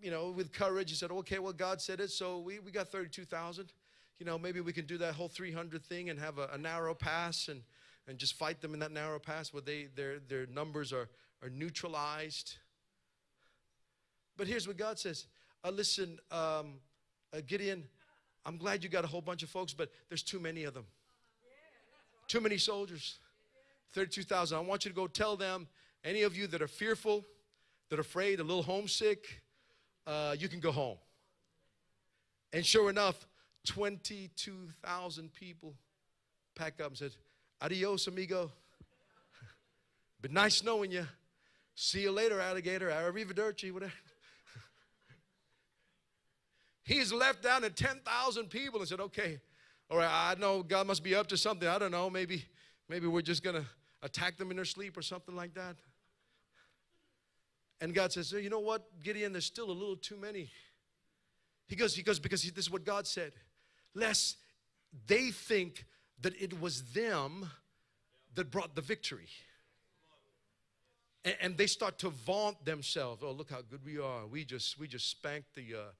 [0.00, 2.88] you know, with courage, he said, okay, well, God said it, so we, we got
[2.88, 3.72] 32,000
[4.18, 6.94] you know, maybe we can do that whole 300 thing and have a, a narrow
[6.94, 7.62] pass and,
[8.08, 11.08] and just fight them in that narrow pass where they, their, their numbers are,
[11.42, 12.56] are neutralized.
[14.38, 15.26] But here's what God says
[15.64, 16.78] uh, Listen, um,
[17.34, 17.84] uh, Gideon,
[18.46, 20.86] I'm glad you got a whole bunch of folks, but there's too many of them.
[22.28, 23.18] Too many soldiers.
[23.92, 24.56] 32,000.
[24.56, 25.66] I want you to go tell them,
[26.04, 27.26] any of you that are fearful,
[27.90, 29.42] that are afraid, a little homesick,
[30.06, 30.98] uh, you can go home.
[32.52, 33.26] And sure enough,
[33.66, 35.74] 22,000 people
[36.54, 37.12] packed up and said,
[37.60, 38.52] Adios, amigo.
[40.20, 41.06] Been nice knowing you.
[41.74, 42.90] See you later, alligator.
[42.90, 43.92] Arrivederci, whatever.
[46.88, 49.40] He's left down to 10,000 people and said, okay,
[49.90, 51.68] all right, I know God must be up to something.
[51.68, 52.08] I don't know.
[52.08, 52.46] Maybe,
[52.88, 53.66] maybe we're just going to
[54.02, 55.76] attack them in their sleep or something like that.
[57.82, 60.50] And God says, you know what, Gideon, there's still a little too many.
[61.66, 63.32] He goes, he goes because this is what God said
[63.94, 64.38] lest
[65.06, 65.84] they think
[66.22, 67.50] that it was them
[68.34, 69.28] that brought the victory.
[71.22, 73.22] And, and they start to vaunt themselves.
[73.22, 74.26] Oh, look how good we are.
[74.26, 75.92] We just we just spanked the uh,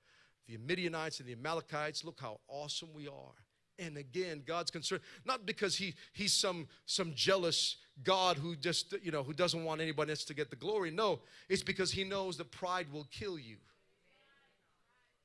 [0.49, 2.05] the Midianites and the Amalekites.
[2.05, 3.34] Look how awesome we are.
[3.78, 9.12] And again, God's concerned not because he he's some some jealous God who just you
[9.12, 10.90] know who doesn't want anybody else to get the glory.
[10.90, 13.57] No, it's because he knows that pride will kill you.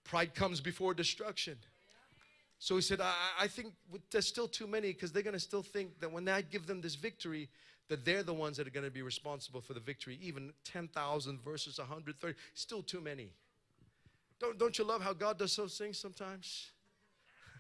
[0.04, 1.58] Pride comes before destruction.
[2.60, 3.74] So he said, I, I think
[4.12, 6.80] there's still too many because they're going to still think that when I give them
[6.80, 7.50] this victory,
[7.90, 10.18] that they're the ones that are going to be responsible for the victory.
[10.22, 13.32] Even 10,000 versus 130, still too many.
[14.44, 16.72] Don't, don't you love how God does those things sometimes?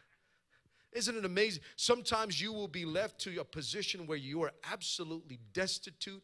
[0.91, 1.63] Isn't it amazing?
[1.77, 6.21] Sometimes you will be left to a position where you are absolutely destitute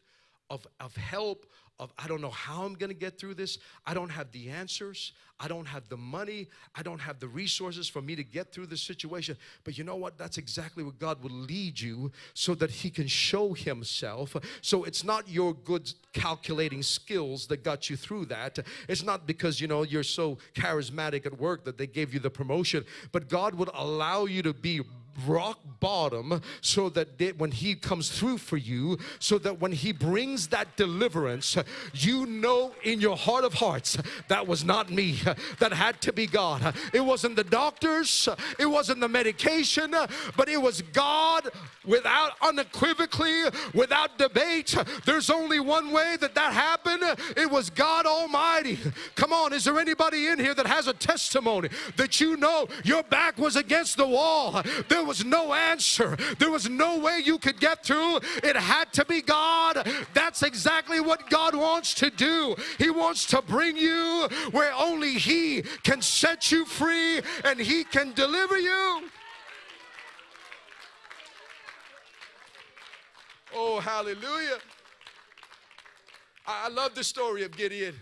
[0.50, 1.46] of, of help,
[1.78, 3.58] of I don't know how I'm gonna get through this.
[3.86, 5.12] I don't have the answers.
[5.42, 6.48] I don't have the money.
[6.74, 9.38] I don't have the resources for me to get through this situation.
[9.64, 10.18] But you know what?
[10.18, 14.36] That's exactly what God will lead you so that He can show Himself.
[14.60, 18.58] So it's not your good calculating skills that got you through that.
[18.86, 22.30] It's not because you know you're so charismatic at work that they gave you the
[22.30, 24.82] promotion, but God would allow you to be
[25.26, 29.92] rock bottom so that they, when he comes through for you so that when he
[29.92, 31.56] brings that deliverance
[31.94, 33.96] you know in your heart of hearts
[34.28, 35.18] that was not me
[35.58, 36.74] that had to be God.
[36.92, 39.94] It wasn't the doctors it wasn't the medication
[40.36, 41.48] but it was God
[41.84, 43.44] without unequivocally
[43.74, 44.76] without debate.
[45.06, 47.02] There's only one way that that happened.
[47.36, 48.78] It was God Almighty.
[49.14, 53.02] Come on is there anybody in here that has a testimony that you know your
[53.02, 54.62] back was against the wall?
[54.88, 56.16] There was no answer.
[56.38, 58.16] There was no way you could get through.
[58.42, 59.86] It had to be God.
[60.14, 62.56] That's exactly what God wants to do.
[62.78, 68.12] He wants to bring you where only He can set you free and He can
[68.12, 69.08] deliver you.
[73.54, 74.58] Oh, hallelujah.
[76.46, 77.94] I love the story of Gideon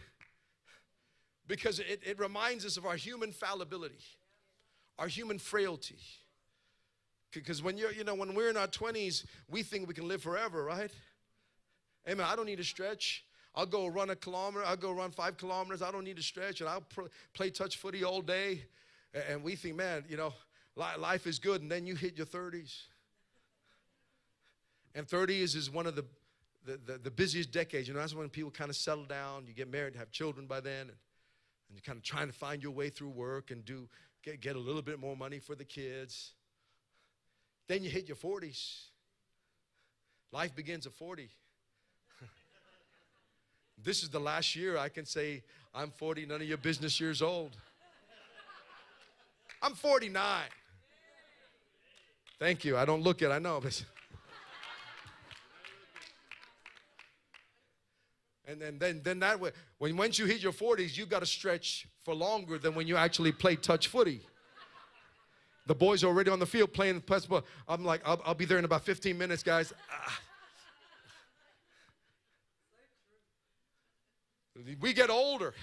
[1.47, 4.05] because it, it reminds us of our human fallibility,
[4.99, 5.99] our human frailty.
[7.33, 10.23] Because when you're, you know, when we're in our 20s, we think we can live
[10.23, 10.91] forever, right?
[12.09, 12.27] Amen.
[12.29, 13.25] I don't need to stretch.
[13.55, 14.65] I'll go run a kilometer.
[14.65, 15.83] I'll go run five kilometers.
[15.83, 16.61] I don't need to stretch.
[16.61, 16.85] And I'll
[17.35, 18.63] play touch footy all day.
[19.29, 20.33] And we think, man, you know,
[20.77, 21.61] life is good.
[21.61, 22.83] And then you hit your 30s.
[24.95, 26.05] And 30s is one of the,
[26.65, 27.89] the, the, the busiest decades.
[27.89, 29.47] You know, that's when people kind of settle down.
[29.47, 30.83] You get married, have children by then.
[30.83, 30.97] And,
[31.69, 33.89] and you're kind of trying to find your way through work and do
[34.23, 36.33] get, get a little bit more money for the kids.
[37.69, 38.87] Then you hit your 40s.
[40.33, 41.29] Life begins at 40.
[43.85, 45.43] this is the last year I can say,
[45.75, 47.57] I'm 40, none of your business years old.
[49.63, 50.43] I'm 49.
[52.39, 52.77] Thank you.
[52.77, 53.61] I don't look it, I know.
[53.63, 53.85] But
[58.47, 61.27] and then, then, then that way, when once you hit your 40s, you got to
[61.27, 64.23] stretch for longer than when you actually play touch footy.
[65.69, 67.45] The boys are already on the field playing the basketball.
[67.69, 69.75] I'm like, I'll, I'll be there in about 15 minutes, guys.
[69.93, 70.21] Ah.
[74.81, 75.55] We get older,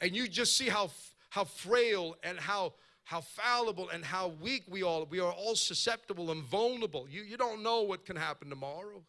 [0.00, 0.90] and you just see how
[1.30, 2.74] how frail and how
[3.04, 7.08] how fallible and how weak we all we are all susceptible and vulnerable.
[7.10, 9.02] You you don't know what can happen tomorrow.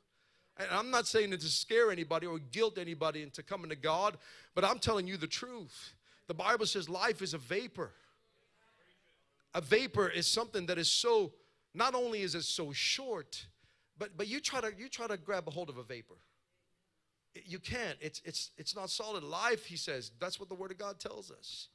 [0.58, 4.18] And I'm not saying it to scare anybody or guilt anybody into coming to God,
[4.56, 5.94] but I'm telling you the truth.
[6.28, 7.92] The Bible says life is a vapor
[9.54, 11.34] a vapor is something that is so
[11.74, 13.48] not only is it so short
[13.98, 16.16] but but you try to you try to grab a hold of a vapor.
[17.46, 17.98] You can't.
[18.02, 19.24] It's it's it's not solid.
[19.24, 21.70] Life he says that's what the word of god tells us.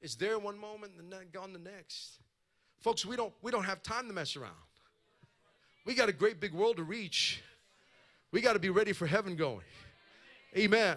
[0.00, 2.20] It's there one moment and then gone the next.
[2.80, 4.54] Folks we don't we don't have time to mess around.
[5.86, 7.42] We got a great big world to reach.
[8.32, 9.64] We got to be ready for heaven going.
[10.56, 10.96] Amen.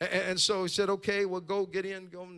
[0.00, 2.28] And, and so he said okay well go get in go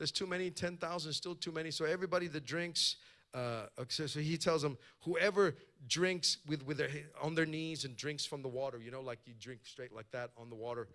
[0.00, 1.70] there's too many, 10,000 still too many.
[1.70, 2.96] So everybody that drinks,
[3.34, 5.54] uh, so he tells them, whoever
[5.88, 6.88] drinks with, with their,
[7.20, 10.10] on their knees and drinks from the water, you know, like you drink straight like
[10.12, 10.88] that on the water,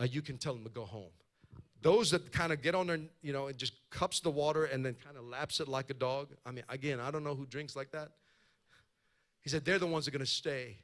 [0.00, 1.10] uh, you can tell them to go home.
[1.80, 4.86] Those that kind of get on their, you know, and just cups the water and
[4.86, 6.28] then kind of laps it like a dog.
[6.46, 8.10] I mean, again, I don't know who drinks like that.
[9.40, 10.76] He said, they're the ones that are going to stay.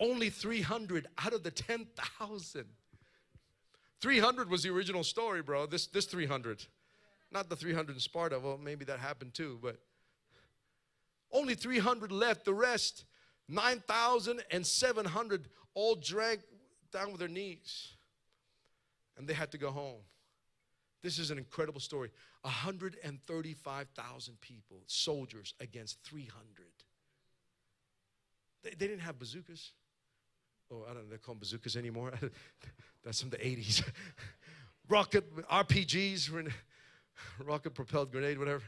[0.00, 2.64] Only 300 out of the 10,000.
[4.00, 5.66] 300 was the original story, bro.
[5.66, 6.66] This, this 300.
[7.30, 8.38] Not the 300 in Sparta.
[8.38, 9.78] Well, maybe that happened too, but
[11.30, 12.44] only 300 left.
[12.44, 13.04] The rest,
[13.48, 16.40] 9,700, all drank
[16.92, 17.92] down with their knees.
[19.16, 20.00] And they had to go home.
[21.02, 22.10] This is an incredible story.
[22.42, 26.66] 135,000 people, soldiers, against 300.
[28.62, 29.72] They, they didn't have bazookas.
[30.70, 32.12] Oh, I don't know, they call them bazookas anymore.
[33.04, 33.82] That's from the 80s.
[34.88, 36.52] Rocket RPGs were in,
[37.44, 38.64] rocket propelled grenade, whatever.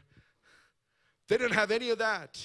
[1.29, 2.45] They didn't have any of that.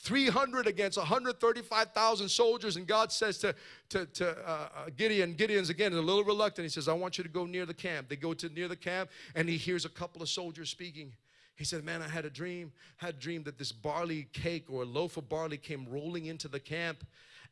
[0.00, 3.54] 300 against 135,000 soldiers, and God says to,
[3.88, 6.64] to, to uh, uh, Gideon, Gideon's again a little reluctant.
[6.64, 8.08] He says, I want you to go near the camp.
[8.08, 11.12] They go to near the camp, and he hears a couple of soldiers speaking.
[11.56, 12.72] He said, Man, I had a dream.
[13.02, 16.26] I had a dream that this barley cake or a loaf of barley came rolling
[16.26, 17.04] into the camp.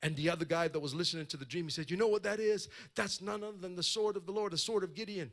[0.02, 2.22] And the other guy that was listening to the dream, he said, You know what
[2.22, 2.68] that is?
[2.94, 5.32] That's none other than the sword of the Lord, the sword of Gideon.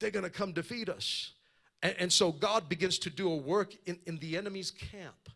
[0.00, 1.32] They're going to come defeat us.
[1.82, 5.28] And, and so God begins to do a work in, in the enemy's camp.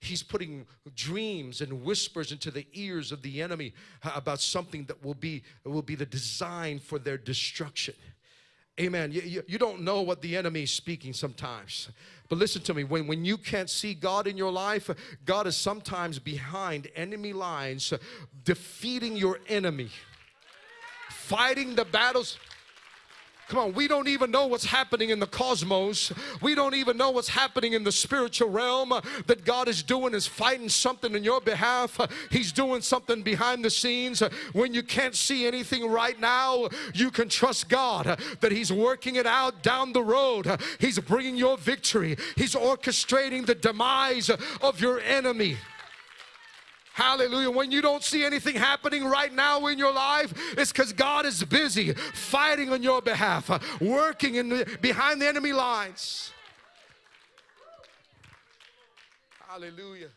[0.00, 5.04] He's putting dreams and whispers into the ears of the enemy uh, about something that
[5.04, 7.94] will be, will be the design for their destruction.
[8.80, 9.12] Amen.
[9.12, 11.90] You, you, you, don't know what the enemy is speaking sometimes.
[12.30, 14.88] But listen to me when, when you can't see God in your life,
[15.26, 17.98] God is sometimes behind enemy lines, uh,
[18.42, 19.90] defeating your enemy,
[21.10, 22.38] fighting the battles.
[23.50, 26.12] Come on, we don't even know what's happening in the cosmos.
[26.40, 28.90] We don't even know what's happening in the spiritual realm
[29.26, 31.98] that God is doing is fighting something in your behalf.
[32.30, 34.22] He's doing something behind the scenes.
[34.52, 39.26] When you can't see anything right now, you can trust God that He's working it
[39.26, 40.46] out down the road.
[40.78, 42.16] He's bringing your victory.
[42.36, 44.30] He's orchestrating the demise
[44.60, 45.56] of your enemy.
[47.00, 47.50] Hallelujah.
[47.50, 51.42] When you don't see anything happening right now in your life, it's because God is
[51.42, 56.30] busy fighting on your behalf, uh, working in the, behind the enemy lines.
[59.48, 60.10] Hallelujah.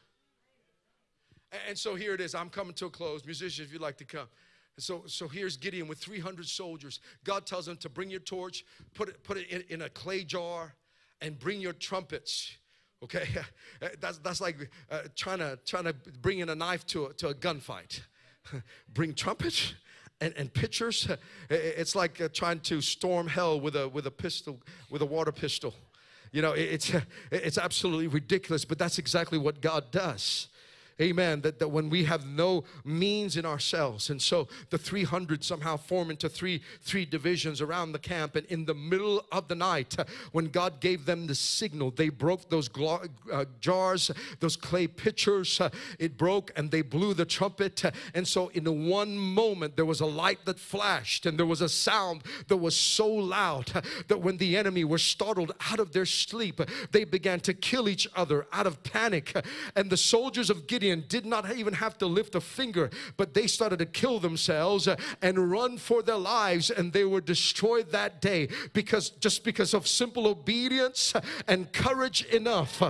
[1.69, 2.35] And so here it is.
[2.35, 3.23] I'm coming to a close.
[3.23, 4.27] Musicians, if you'd like to come.
[4.77, 6.99] So, so here's Gideon with 300 soldiers.
[7.23, 10.25] God tells him to bring your torch, put it, put it in, in a clay
[10.25, 10.75] jar,
[11.21, 12.57] and bring your trumpets.
[13.03, 13.27] Okay,
[13.99, 17.29] that's, that's like uh, trying, to, trying to bring in a knife to a, to
[17.29, 18.01] a gunfight.
[18.93, 19.73] bring trumpets
[20.21, 21.07] and, and pitchers.
[21.49, 25.31] It's like uh, trying to storm hell with a, with a pistol, with a water
[25.31, 25.73] pistol.
[26.31, 26.91] You know, it's,
[27.31, 30.47] it's absolutely ridiculous, but that's exactly what God does.
[31.01, 31.41] Amen.
[31.41, 34.09] That, that when we have no means in ourselves.
[34.11, 38.35] And so the 300 somehow form into three, three divisions around the camp.
[38.35, 39.95] And in the middle of the night,
[40.31, 45.59] when God gave them the signal, they broke those uh, jars, those clay pitchers.
[45.59, 47.83] Uh, it broke and they blew the trumpet.
[48.13, 51.69] And so in one moment, there was a light that flashed and there was a
[51.69, 56.61] sound that was so loud that when the enemy were startled out of their sleep,
[56.91, 59.35] they began to kill each other out of panic.
[59.75, 63.33] And the soldiers of Gideon Gideon did not even have to lift a finger, but
[63.33, 67.89] they started to kill themselves uh, and run for their lives, and they were destroyed
[67.91, 71.13] that day because just because of simple obedience
[71.47, 72.83] and courage enough.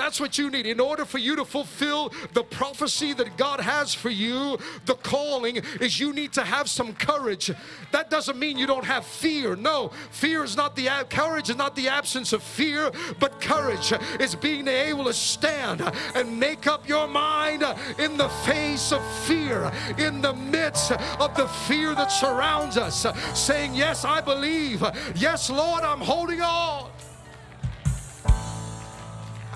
[0.00, 0.64] That's what you need.
[0.64, 5.56] In order for you to fulfill the prophecy that God has for you, the calling
[5.78, 7.50] is you need to have some courage.
[7.92, 9.56] That doesn't mean you don't have fear.
[9.56, 14.34] No, fear is not the courage is not the absence of fear, but courage is
[14.34, 15.82] being able to stand
[16.14, 17.62] and make up your mind
[17.98, 23.06] in the face of fear, in the midst of the fear that surrounds us,
[23.38, 24.82] saying, Yes, I believe.
[25.14, 26.88] Yes, Lord, I'm holding on.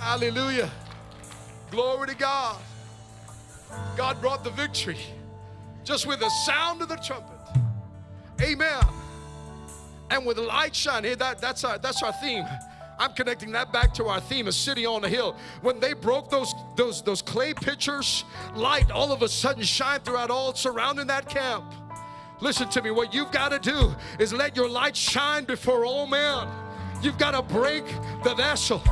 [0.05, 0.71] Hallelujah.
[1.71, 2.61] Glory to God.
[3.97, 4.99] God brought the victory
[5.83, 7.39] just with the sound of the trumpet.
[8.43, 8.83] Amen.
[10.11, 12.45] And with light shining, that, that's, our, that's our theme.
[12.99, 15.37] I'm connecting that back to our theme, a city on a hill.
[15.63, 20.31] When they broke those, those, those clay pitchers, light all of a sudden shine throughout
[20.31, 21.65] all surrounding that camp.
[22.43, 26.07] Listen to me, what you've got to do is let your light shine before all
[26.07, 26.47] men.
[27.01, 27.87] You've got to break
[28.23, 28.83] the vessel.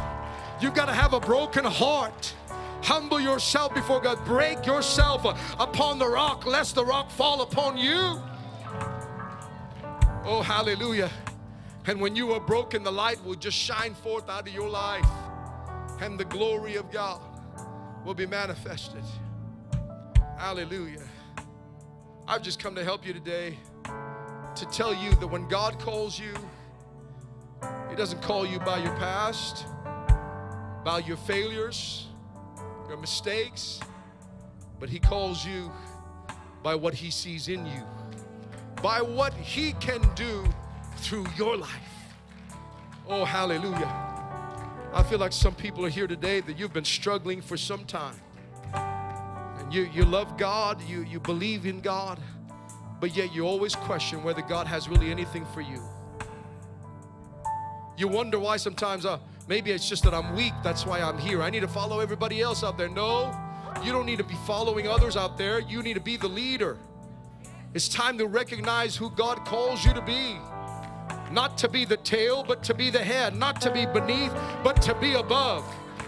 [0.62, 2.34] You've got to have a broken heart.
[2.82, 4.24] Humble yourself before God.
[4.24, 5.24] Break yourself
[5.58, 8.22] upon the rock, lest the rock fall upon you.
[10.24, 11.10] Oh, hallelujah.
[11.86, 15.04] And when you are broken, the light will just shine forth out of your life,
[16.00, 17.20] and the glory of God
[18.04, 19.02] will be manifested.
[20.38, 21.02] Hallelujah.
[22.28, 23.58] I've just come to help you today
[24.54, 26.32] to tell you that when God calls you,
[27.90, 29.66] He doesn't call you by your past
[30.84, 32.06] by your failures,
[32.88, 33.80] your mistakes,
[34.80, 35.70] but He calls you
[36.62, 37.82] by what He sees in you,
[38.82, 40.44] by what He can do
[40.96, 41.70] through your life.
[43.08, 44.12] Oh, hallelujah.
[44.94, 48.14] I feel like some people are here today that you've been struggling for some time.
[48.74, 52.20] And you, you love God, you, you believe in God,
[53.00, 55.82] but yet you always question whether God has really anything for you.
[57.96, 59.18] You wonder why sometimes, uh,
[59.52, 61.42] maybe it's just that I'm weak, that's why I'm here.
[61.42, 62.88] I need to follow everybody else out there.
[62.88, 63.38] No,
[63.84, 65.60] you don't need to be following others out there.
[65.60, 66.78] You need to be the leader.
[67.74, 70.38] It's time to recognize who God calls you to be.
[71.30, 73.36] Not to be the tail, but to be the head.
[73.36, 74.32] Not to be beneath,
[74.64, 75.62] but to be above.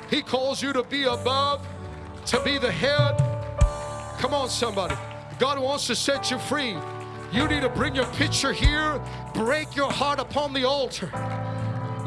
[0.08, 1.60] He calls you to be above,
[2.24, 3.18] to be the head.
[4.20, 4.96] Come on, somebody.
[5.38, 6.78] God wants to set you free.
[7.30, 8.98] You need to bring your picture here,
[9.34, 11.10] break your heart upon the altar.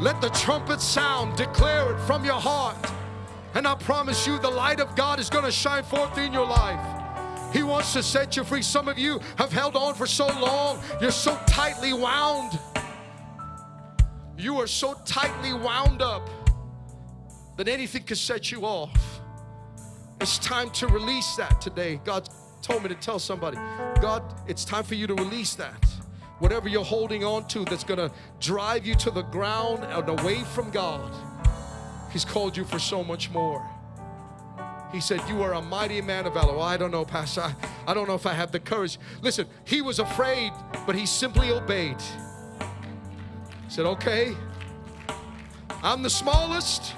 [0.00, 2.76] Let the trumpet sound, declare it from your heart.
[3.54, 6.46] And I promise you, the light of God is going to shine forth in your
[6.46, 6.80] life.
[7.52, 8.62] He wants to set you free.
[8.62, 12.58] Some of you have held on for so long, you're so tightly wound.
[14.36, 16.30] You are so tightly wound up
[17.56, 19.20] that anything could set you off.
[20.20, 22.00] It's time to release that today.
[22.04, 22.28] God
[22.62, 23.56] told me to tell somebody,
[24.00, 25.84] God, it's time for you to release that.
[26.38, 30.44] Whatever you're holding on to that's going to drive you to the ground and away
[30.44, 31.12] from God,
[32.12, 33.68] He's called you for so much more.
[34.92, 36.54] He said, You are a mighty man of valor.
[36.54, 37.42] Well, I don't know, Pastor.
[37.42, 37.54] I,
[37.86, 38.98] I don't know if I have the courage.
[39.20, 40.52] Listen, he was afraid,
[40.86, 42.00] but he simply obeyed.
[42.00, 44.34] He said, Okay,
[45.82, 46.94] I'm the smallest.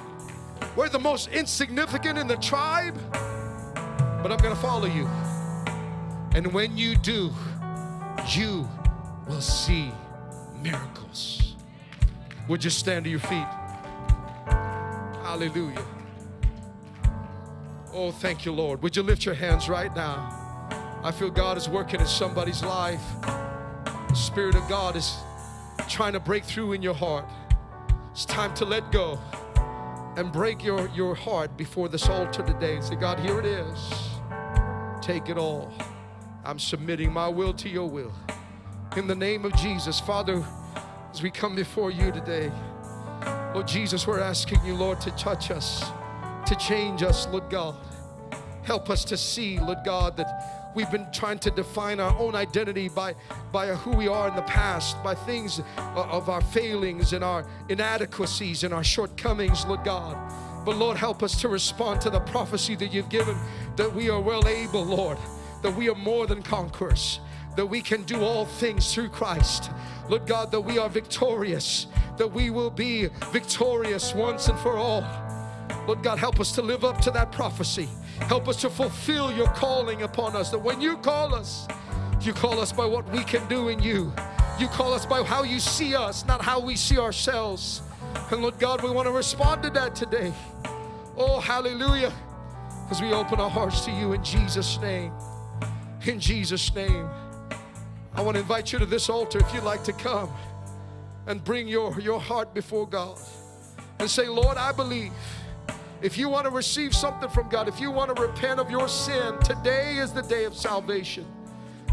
[0.76, 5.09] We're the most insignificant in the tribe, but I'm going to follow you.
[6.32, 7.32] And when you do,
[8.28, 8.68] you
[9.30, 9.92] will see
[10.60, 11.54] miracles.
[12.48, 13.46] Would you stand to your feet?
[15.22, 15.84] Hallelujah.
[17.92, 18.82] Oh, thank you, Lord.
[18.82, 20.36] Would you lift your hands right now?
[21.04, 23.02] I feel God is working in somebody's life.
[23.22, 25.16] The Spirit of God is
[25.88, 27.24] trying to break through in your heart.
[28.10, 29.20] It's time to let go
[30.16, 33.92] and break your, your heart before this altar today and say, God, here it is.
[35.00, 35.72] Take it all.
[36.44, 38.12] I'm submitting my will to your will.
[38.97, 40.45] In the name of Jesus, Father,
[41.12, 42.51] as we come before you today,
[43.55, 45.84] Lord Jesus, we're asking you, Lord, to touch us,
[46.45, 47.76] to change us, Lord God.
[48.64, 52.88] Help us to see, Lord God, that we've been trying to define our own identity
[52.88, 53.14] by,
[53.53, 55.61] by who we are in the past, by things
[55.95, 60.16] of our failings and our inadequacies and our shortcomings, Lord God.
[60.64, 63.36] But Lord, help us to respond to the prophecy that you've given
[63.76, 65.16] that we are well able, Lord,
[65.62, 67.20] that we are more than conquerors,
[67.61, 69.70] that we can do all things through Christ.
[70.08, 75.02] Lord God, that we are victorious, that we will be victorious once and for all.
[75.86, 77.86] Lord God, help us to live up to that prophecy.
[78.20, 80.48] Help us to fulfill your calling upon us.
[80.50, 81.68] That when you call us,
[82.22, 84.11] you call us by what we can do in you.
[84.58, 87.82] You call us by how you see us, not how we see ourselves.
[88.30, 90.32] And Lord God, we want to respond to that today.
[91.14, 92.14] Oh, hallelujah.
[92.90, 95.12] As we open our hearts to you in Jesus' name.
[96.06, 97.06] In Jesus' name.
[98.14, 100.30] I want to invite you to this altar if you'd like to come
[101.26, 103.18] and bring your, your heart before God
[103.98, 105.12] and say, Lord, I believe.
[106.02, 108.88] If you want to receive something from God, if you want to repent of your
[108.88, 111.26] sin, today is the day of salvation.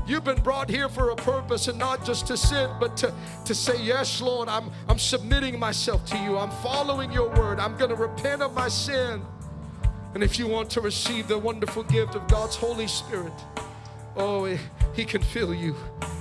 [0.07, 3.13] You've been brought here for a purpose and not just to sin, but to,
[3.43, 6.37] to say, Yes, Lord, I'm, I'm submitting myself to you.
[6.37, 7.59] I'm following your word.
[7.59, 9.21] I'm going to repent of my sin.
[10.13, 13.33] And if you want to receive the wonderful gift of God's Holy Spirit,
[14.17, 14.57] oh,
[14.95, 15.75] He can fill you.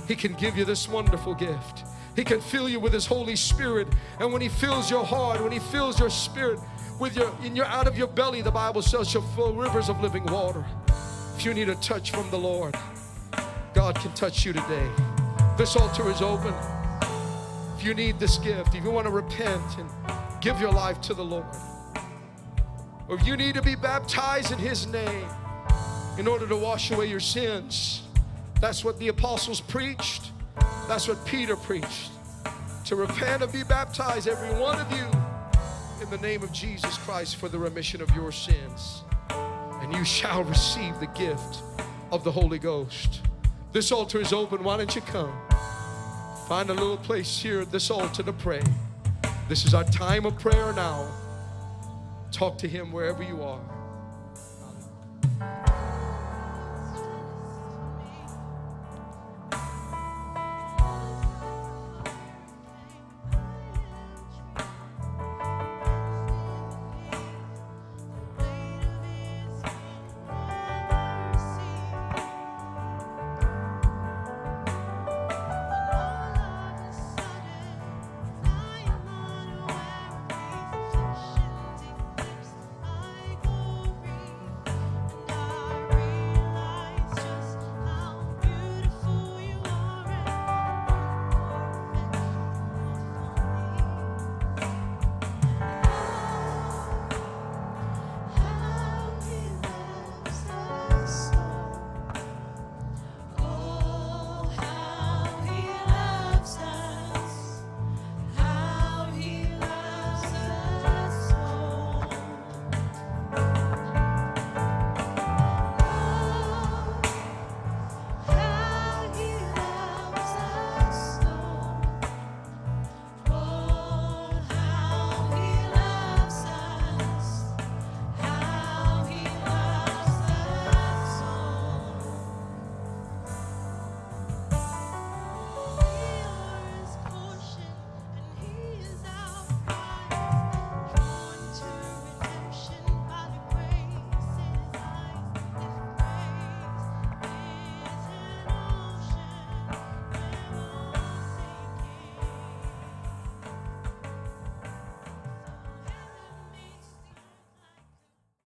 [0.07, 1.85] He can give you this wonderful gift.
[2.15, 3.87] He can fill you with His Holy Spirit.
[4.19, 6.59] And when He fills your heart, when He fills your spirit,
[6.99, 10.01] with your in your out of your belly, the Bible says, shall flow rivers of
[10.01, 10.65] living water.
[11.35, 12.75] If you need a touch from the Lord,
[13.73, 14.89] God can touch you today.
[15.57, 16.53] This altar is open.
[17.77, 19.87] If you need this gift, if you want to repent and
[20.41, 21.45] give your life to the Lord,
[23.07, 25.27] or if you need to be baptized in His name
[26.17, 28.03] in order to wash away your sins,
[28.59, 30.31] that's what the apostles preached.
[30.87, 32.11] That's what Peter preached.
[32.85, 35.05] To repent and be baptized, every one of you
[36.01, 39.03] in the name of Jesus Christ for the remission of your sins.
[39.29, 41.61] And you shall receive the gift
[42.11, 43.21] of the Holy Ghost.
[43.73, 44.63] This altar is open.
[44.63, 45.33] Why don't you come?
[46.47, 48.61] Find a little place here at this altar to pray.
[49.49, 51.11] This is our time of prayer now.
[52.31, 53.59] Talk to Him wherever you are.